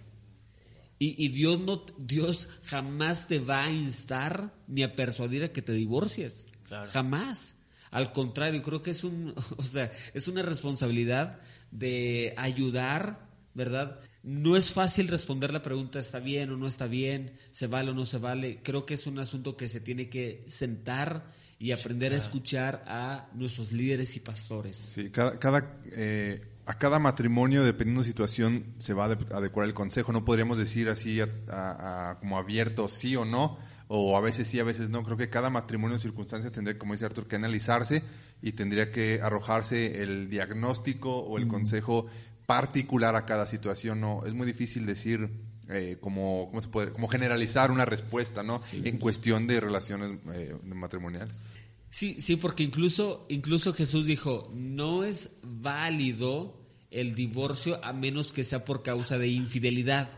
[0.99, 5.61] Y, y Dios no, Dios jamás te va a instar ni a persuadir a que
[5.61, 6.47] te divorcies.
[6.69, 7.55] Jamás.
[7.91, 11.39] Al contrario, creo que es un, o sea, es una responsabilidad
[11.71, 13.99] de ayudar, ¿verdad?
[14.29, 17.31] No es fácil responder la pregunta, ¿está bien o no está bien?
[17.51, 18.59] ¿Se vale o no se vale?
[18.61, 23.29] Creo que es un asunto que se tiene que sentar y aprender a escuchar a
[23.35, 24.91] nuestros líderes y pastores.
[24.93, 29.65] Sí, cada, cada, eh, a cada matrimonio, dependiendo de situación, se va a ade- adecuar
[29.65, 30.11] el consejo.
[30.11, 33.57] No podríamos decir así a- a- a- como abierto sí o no,
[33.87, 35.03] o a veces sí, a veces no.
[35.03, 38.03] Creo que cada matrimonio en circunstancias tendría, como dice Arthur, que analizarse
[38.41, 42.05] y tendría que arrojarse el diagnóstico o el consejo
[42.47, 44.01] particular a cada situación.
[44.01, 45.29] No, es muy difícil decir
[45.69, 46.91] eh, como, ¿cómo se puede?
[46.91, 48.61] Como generalizar una respuesta, ¿no?
[48.71, 51.43] En cuestión de relaciones eh, matrimoniales.
[51.91, 58.43] Sí, sí, porque incluso, incluso Jesús dijo, no es válido el divorcio a menos que
[58.43, 60.09] sea por causa de infidelidad.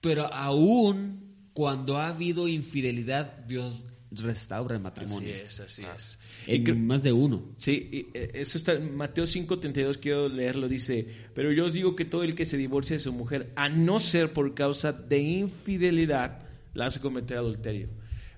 [0.00, 5.32] Pero aún cuando ha habido infidelidad, Dios restaura el matrimonio.
[5.34, 6.18] Así es, así es.
[6.46, 7.42] En Y más de uno.
[7.56, 11.94] Sí, y, eh, eso está en Mateo 5:32, quiero leerlo, dice, pero yo os digo
[11.96, 15.18] que todo el que se divorcia de su mujer, a no ser por causa de
[15.18, 16.42] infidelidad,
[16.74, 17.88] la hace cometer adulterio.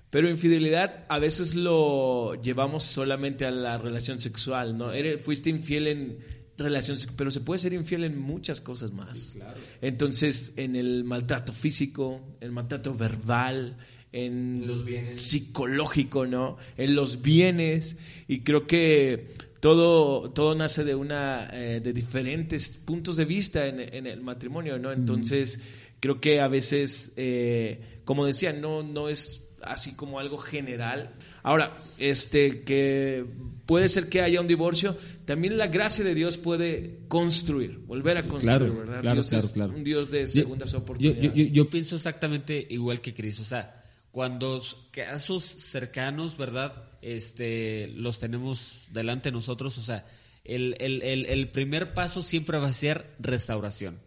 [0.09, 4.91] Pero infidelidad a veces lo llevamos solamente a la relación sexual, ¿no?
[4.91, 6.17] Eres, fuiste infiel en
[6.55, 9.35] relación pero se puede ser infiel en muchas cosas más.
[9.81, 13.77] Entonces, en el maltrato físico, el maltrato verbal,
[14.13, 15.09] en Los bienes.
[15.21, 16.57] psicológico, ¿no?
[16.77, 17.97] En los bienes
[18.27, 19.27] y creo que
[19.59, 24.77] todo todo nace de una eh, de diferentes puntos de vista en, en el matrimonio,
[24.79, 24.91] ¿no?
[24.91, 25.59] Entonces
[25.99, 31.15] creo que a veces, eh, como decía, no no es así como algo general.
[31.41, 33.23] Ahora, este que
[33.65, 38.27] puede ser que haya un divorcio, también la gracia de Dios puede construir, volver a
[38.27, 38.99] construir, Claro, ¿verdad?
[38.99, 39.73] claro, Dios claro, es claro.
[39.73, 41.23] un Dios de segundas yo, oportunidades.
[41.33, 43.39] yo, yo- yo pienso exactamente igual que Cris.
[43.39, 43.79] O sea,
[44.13, 44.61] cuando
[44.91, 46.83] casos cercanos, ¿verdad?
[47.01, 49.77] Este, los tenemos delante de nosotros.
[49.79, 50.05] O sea,
[50.45, 53.99] el, el, el, el primer paso siempre va a ser restauración.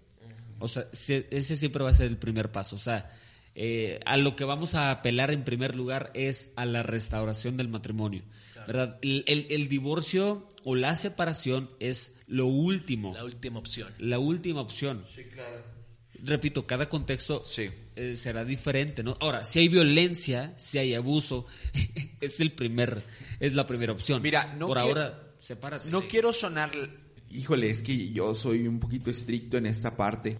[0.60, 2.76] O sea, se- ese siempre va a ser el primer paso.
[2.76, 3.10] O sea,
[3.56, 7.68] eh, a lo que vamos a apelar en primer lugar es a la restauración del
[7.68, 8.22] matrimonio.
[8.66, 8.98] ¿Verdad?
[9.02, 13.92] El, el- el divorcio o la separación es lo último la última opción.
[13.98, 15.04] la última opción.
[16.26, 17.70] Repito, cada contexto Sí.
[17.94, 19.16] eh, será diferente, ¿no?
[19.20, 21.46] Ahora, si hay violencia, si hay abuso,
[22.20, 23.02] es el primer,
[23.40, 24.20] es la primera opción.
[24.22, 25.88] Mira, no por quiero- ahora, sepárate.
[25.90, 26.72] No quiero sonar,
[27.30, 30.38] híjole, es que yo soy un poquito estricto en esta parte.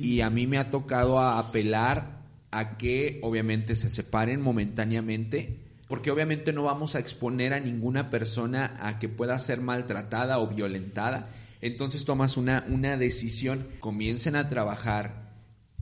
[0.00, 6.10] Y a mí me ha tocado a apelar a que obviamente se separen momentáneamente, porque
[6.10, 11.28] obviamente no vamos a exponer a ninguna persona a que pueda ser maltratada o violentada.
[11.60, 15.34] Entonces tomas una, una decisión, comiencen a trabajar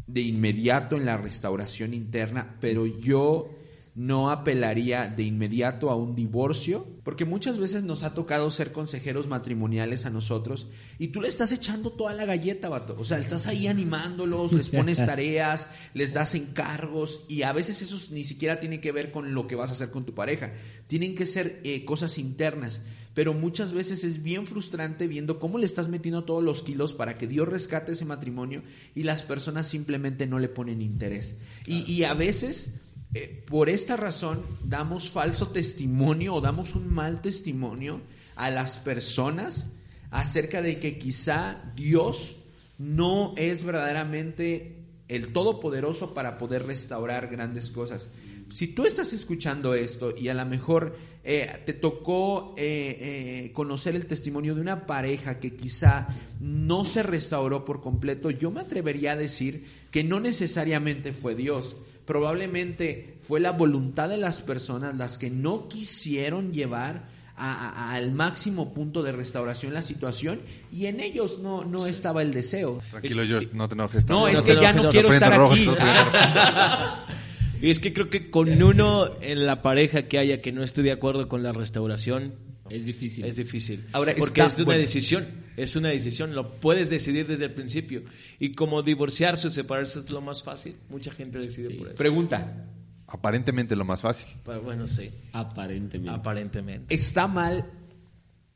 [0.07, 3.51] de inmediato en la restauración interna, pero yo
[3.99, 9.27] no apelaría de inmediato a un divorcio, porque muchas veces nos ha tocado ser consejeros
[9.27, 10.69] matrimoniales a nosotros
[11.01, 12.95] y tú le estás echando toda la galleta, vato.
[12.97, 17.99] O sea, estás ahí animándolos, les pones tareas, les das encargos y a veces eso
[18.13, 20.53] ni siquiera tiene que ver con lo que vas a hacer con tu pareja.
[20.87, 22.83] Tienen que ser eh, cosas internas,
[23.19, 27.17] pero muchas veces es bien frustrante viendo cómo le estás metiendo todos los kilos para
[27.17, 28.63] que Dios rescate ese matrimonio
[28.95, 31.35] y las personas simplemente no le ponen interés.
[31.67, 32.75] Y, y a veces
[33.15, 38.03] eh, por esta razón damos falso testimonio o damos un mal testimonio
[38.37, 39.67] a las personas
[40.13, 42.37] acerca de que quizá Dios
[42.79, 44.77] no es verdaderamente
[45.09, 48.07] el todopoderoso para poder restaurar grandes cosas.
[48.51, 54.07] Si tú estás escuchando esto y a lo mejor eh, te tocó eh, conocer el
[54.07, 56.09] testimonio de una pareja que quizá
[56.41, 61.77] no se restauró por completo, yo me atrevería a decir que no necesariamente fue Dios,
[62.07, 69.03] probablemente fue la voluntad de las personas las que no quisieron llevar al máximo punto
[69.03, 70.41] de restauración la situación
[70.73, 72.81] y en ellos no, no estaba el deseo.
[72.91, 74.07] Tranquilo, George, no te enojes.
[74.07, 75.69] No, es que ya no quiero estar aquí.
[77.61, 80.83] y es que creo que con uno en la pareja que haya que no esté
[80.83, 82.35] de acuerdo con la restauración,
[82.71, 83.25] es difícil.
[83.25, 83.85] Es difícil.
[83.93, 85.27] Ahora, porque es una decisión.
[85.57, 86.35] Es una decisión.
[86.35, 88.03] Lo puedes decidir desde el principio.
[88.39, 91.97] Y como divorciarse o separarse es lo más fácil, mucha gente decide por eso.
[91.97, 92.67] Pregunta.
[93.07, 94.29] Aparentemente lo más fácil.
[94.45, 95.11] Bueno, sí.
[95.33, 96.11] Aparentemente.
[96.11, 96.95] Aparentemente.
[96.95, 97.65] ¿Está mal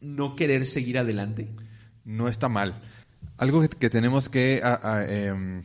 [0.01, 1.49] no querer seguir adelante?
[2.05, 2.81] No está mal.
[3.39, 4.61] Algo que, tenemos que
[5.09, 5.63] em,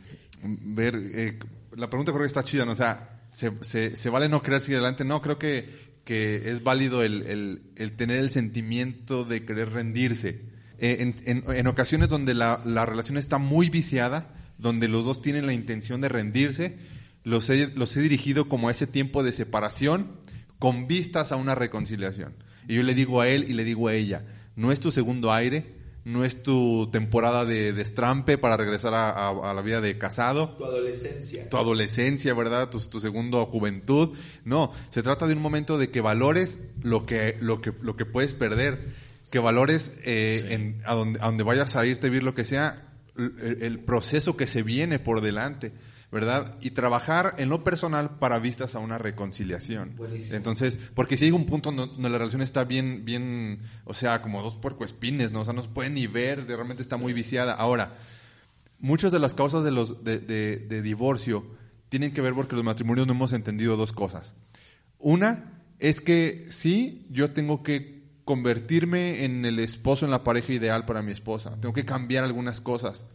[0.74, 0.94] ver.
[0.96, 1.38] Eh,
[1.76, 2.72] la pregunta creo que está chida, ¿no?
[2.72, 5.04] O sea, ¿se, vale no querer seguir adelante?
[5.04, 7.60] No, creo que que es válido el,
[7.98, 10.40] tener el sentimiento de querer rendirse.
[10.78, 16.00] Eh, en, ocasiones donde la, relación está muy viciada, donde los dos tienen la intención
[16.00, 16.78] de rendirse,
[17.24, 20.12] los he, los he dirigido como a ese tiempo de separación
[20.58, 22.34] con vistas a una reconciliación.
[22.66, 24.24] Y yo le digo a él y le digo a ella,
[24.56, 25.74] no es tu segundo aire,
[26.04, 30.56] no es tu temporada de destrampe para regresar a, la vida de casado.
[30.56, 31.48] Tu adolescencia.
[31.48, 32.70] Tu adolescencia, ¿verdad?
[32.70, 34.16] Tu, tu segundo juventud.
[34.44, 38.06] No, se trata de un momento de que valores lo que, lo que, lo que
[38.06, 38.78] puedes perder,
[39.30, 42.84] que valores eh, en, a, donde, a donde vayas a irte, vivir lo que sea,
[43.16, 45.72] el proceso que se viene por delante.
[46.10, 46.56] ¿Verdad?
[46.60, 49.96] Y trabajar en lo personal para vistas a una reconciliación.
[50.30, 54.42] Entonces, porque si hay un punto donde la relación está bien, bien, o sea, como
[54.42, 55.42] dos puercoespines, ¿no?
[55.42, 57.52] O sea, no se puede ni ver, realmente está muy viciada.
[57.52, 57.96] Ahora,
[58.78, 61.44] muchas de las causas de, los, de, de divorcio
[61.88, 64.34] tienen que ver porque los matrimonios no hemos entendido dos cosas.
[64.98, 70.84] Una es que sí, yo tengo que convertirme en el esposo, en la pareja ideal
[70.84, 71.56] para mi esposa.
[71.60, 73.06] Tengo que cambiar algunas cosas.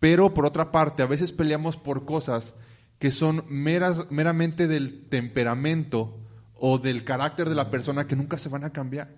[0.00, 2.54] Pero por otra parte, a veces peleamos por cosas
[2.98, 6.18] que son meras, meramente del temperamento
[6.54, 9.14] o del carácter de la persona que nunca se van a cambiar.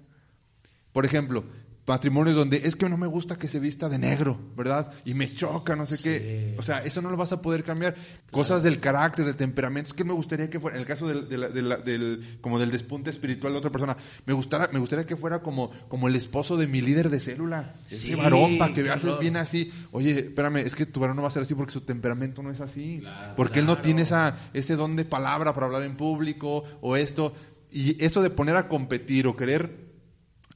[0.92, 1.44] Por ejemplo,
[1.88, 4.92] matrimonios donde es que no me gusta que se vista de negro, ¿verdad?
[5.04, 6.54] Y me choca, no sé qué.
[6.58, 7.96] O sea, eso no lo vas a poder cambiar.
[8.30, 9.88] Cosas del carácter, del temperamento.
[9.88, 13.54] Es que me gustaría que fuera, en el caso del, del, como del despunte espiritual
[13.54, 16.80] de otra persona, me, gustara, me gustaría que fuera como, como el esposo de mi
[16.80, 17.74] líder de célula.
[17.90, 19.72] Ese varón, para que veas, es bien así.
[19.90, 22.50] Oye, espérame, es que tu varón no va a ser así porque su temperamento no
[22.50, 23.02] es así.
[23.36, 27.34] porque él no tiene esa, ese don de palabra para hablar en público o esto.
[27.70, 29.87] Y eso de poner a competir o querer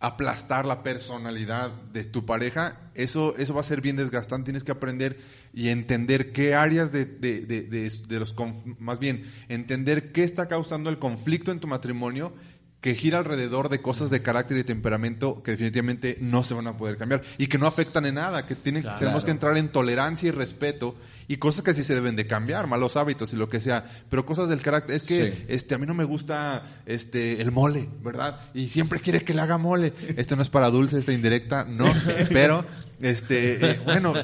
[0.02, 4.46] aplastar la personalidad de tu pareja, eso, eso va a ser bien desgastante.
[4.46, 5.16] Tienes que aprender
[5.54, 8.34] y entender qué áreas de, de, de, de los,
[8.80, 12.34] más bien, entender qué está causando el conflicto en tu matrimonio
[12.80, 16.76] que gira alrededor de cosas de carácter y temperamento que definitivamente no se van a
[16.76, 20.28] poder cambiar y que no afectan en nada, que tienen, tenemos que entrar en tolerancia
[20.28, 20.96] y respeto
[21.28, 24.26] y cosas que sí se deben de cambiar, malos hábitos y lo que sea, pero
[24.26, 28.40] cosas del carácter, es que este a mí no me gusta este el mole, ¿verdad?
[28.54, 29.92] Y siempre quiere que le haga mole.
[30.16, 31.86] Este no es para dulce, esta indirecta, no,
[32.30, 32.64] pero
[33.00, 34.14] este eh, bueno,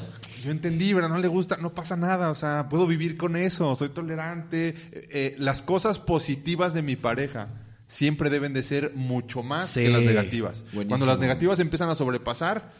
[0.43, 1.09] yo entendí, ¿verdad?
[1.09, 5.09] No le gusta, no pasa nada, o sea, puedo vivir con eso, soy tolerante, eh,
[5.11, 7.49] eh, las cosas positivas de mi pareja
[7.87, 10.63] siempre deben de ser mucho más que las negativas.
[10.73, 12.71] Cuando las negativas empiezan a sobrepasar,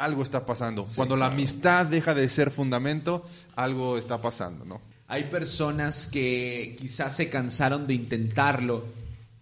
[0.00, 0.86] algo está pasando.
[0.96, 3.24] Cuando la amistad deja de ser fundamento,
[3.54, 4.80] algo está pasando, ¿no?
[5.06, 8.86] Hay personas que quizás se cansaron de intentarlo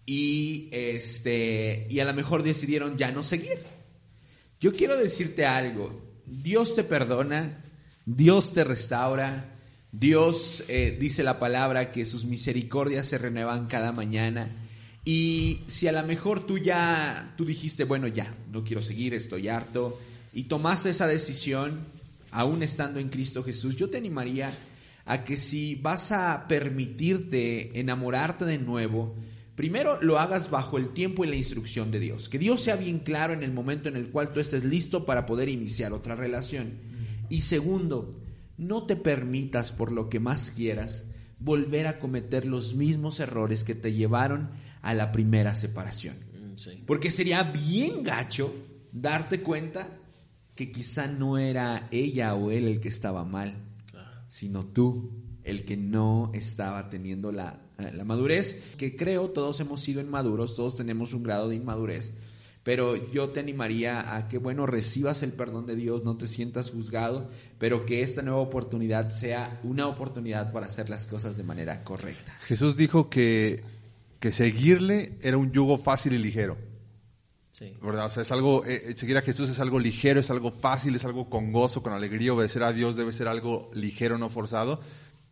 [0.05, 3.65] y este y a lo mejor decidieron ya no seguir.
[4.61, 6.03] Yo quiero decirte algo.
[6.27, 7.63] Dios te perdona,
[8.05, 9.55] Dios te restaura,
[9.93, 14.51] Dios eh, dice la palabra que sus misericordias se renuevan cada mañana.
[15.05, 19.49] Y si a lo mejor tú ya, tú dijiste, bueno, ya, no quiero seguir, estoy
[19.49, 19.99] harto,
[20.33, 21.81] y tomaste esa decisión,
[22.31, 24.53] aún estando en Cristo Jesús, yo te animaría
[25.05, 29.17] a que si vas a permitirte enamorarte de nuevo,
[29.55, 32.29] primero lo hagas bajo el tiempo y la instrucción de Dios.
[32.29, 35.25] Que Dios sea bien claro en el momento en el cual tú estés listo para
[35.25, 36.75] poder iniciar otra relación.
[37.31, 38.11] Y segundo,
[38.59, 41.07] no te permitas por lo que más quieras
[41.39, 44.51] volver a cometer los mismos errores que te llevaron
[44.83, 46.17] a la primera separación.
[46.57, 46.83] Sí.
[46.87, 48.53] Porque sería bien gacho
[48.93, 49.98] darte cuenta
[50.59, 53.55] que quizá no era ella o él el que estaba mal,
[54.27, 55.13] sino tú
[55.45, 60.57] el que no estaba teniendo la, eh, la madurez, que creo todos hemos sido inmaduros,
[60.57, 62.13] todos tenemos un grado de inmadurez,
[62.65, 66.73] pero yo te animaría a que, bueno, recibas el perdón de Dios, no te sientas
[66.73, 67.31] juzgado,
[67.61, 72.37] pero que esta nueva oportunidad sea una oportunidad para hacer las cosas de manera correcta.
[72.49, 73.63] Jesús dijo que,
[74.19, 76.68] que seguirle era un yugo fácil y ligero.
[77.59, 77.75] Sí.
[77.83, 78.07] ¿Verdad?
[78.07, 80.95] O sea, es algo, eh, eh, seguir a Jesús es algo ligero, es algo fácil,
[80.95, 82.33] es algo con gozo, con alegría.
[82.33, 84.81] Obedecer a Dios debe ser algo ligero, no forzado.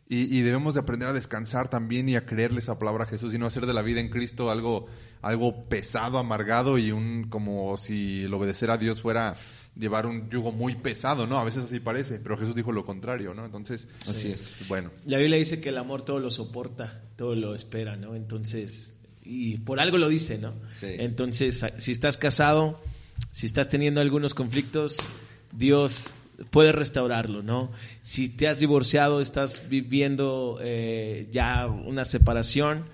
[0.09, 3.33] Y, y debemos de aprender a descansar también y a creerle esa palabra a Jesús
[3.35, 4.87] y no hacer de la vida en Cristo algo,
[5.23, 9.37] algo pesado, amargado y un, como si el obedecer a Dios fuera
[9.77, 11.39] llevar un yugo muy pesado, ¿no?
[11.39, 13.45] A veces así parece, pero Jesús dijo lo contrario, ¿no?
[13.45, 14.53] Entonces, Así es.
[14.69, 18.15] Bueno, La Biblia dice que el amor todo lo soporta, todo lo espera, ¿no?
[18.15, 18.96] Entonces,
[19.27, 20.55] y por algo lo dice, ¿no?
[20.71, 20.87] Sí.
[20.99, 22.81] Entonces, si estás casado,
[23.33, 24.99] si estás teniendo algunos conflictos,
[25.53, 26.17] Dios
[26.51, 27.71] puede restaurarlo, ¿no?
[28.03, 32.85] Si te has divorciado, estás viviendo eh, ya una separación,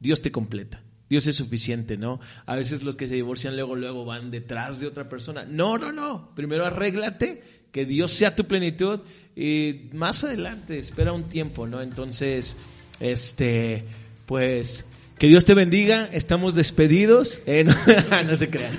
[0.00, 0.82] Dios te completa.
[1.08, 2.20] Dios es suficiente, ¿no?
[2.46, 5.44] A veces los que se divorcian luego, luego van detrás de otra persona.
[5.44, 6.34] No, no, no.
[6.34, 9.00] Primero arréglate, que Dios sea tu plenitud
[9.34, 11.80] y más adelante espera un tiempo, ¿no?
[11.80, 12.56] Entonces,
[13.00, 13.84] este,
[14.26, 14.84] pues,
[15.18, 16.08] que Dios te bendiga.
[16.12, 17.40] Estamos despedidos.
[17.46, 17.72] Eh, no,
[18.24, 18.76] no se crean.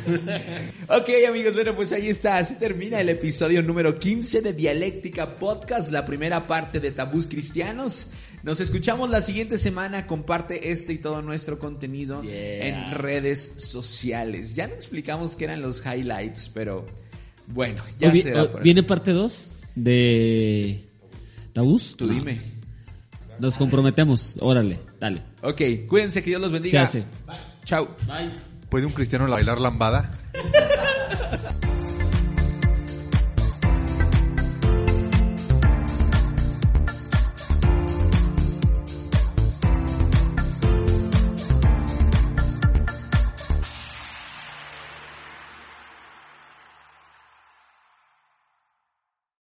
[0.89, 5.91] Ok amigos, bueno pues ahí está, así termina el episodio número 15 de Dialéctica Podcast,
[5.91, 8.07] la primera parte de Tabús Cristianos.
[8.43, 12.67] Nos escuchamos la siguiente semana, comparte este y todo nuestro contenido Yeah.
[12.67, 14.53] en redes sociales.
[14.53, 16.85] Ya no explicamos qué eran los highlights, pero
[17.47, 18.63] bueno, ya O será o- por ahí.
[18.65, 20.83] ¿Viene parte 2 de
[21.53, 21.95] Tabús?
[21.95, 22.52] Tú dime.
[23.43, 24.37] Nos comprometemos.
[24.39, 25.21] Órale, dale.
[25.41, 26.81] Ok, cuídense, que Dios los Se bendiga.
[26.83, 27.03] hace.
[27.65, 27.89] Chao.
[28.07, 28.31] Bye.
[28.69, 30.11] ¿puede un cristiano bailar lambada?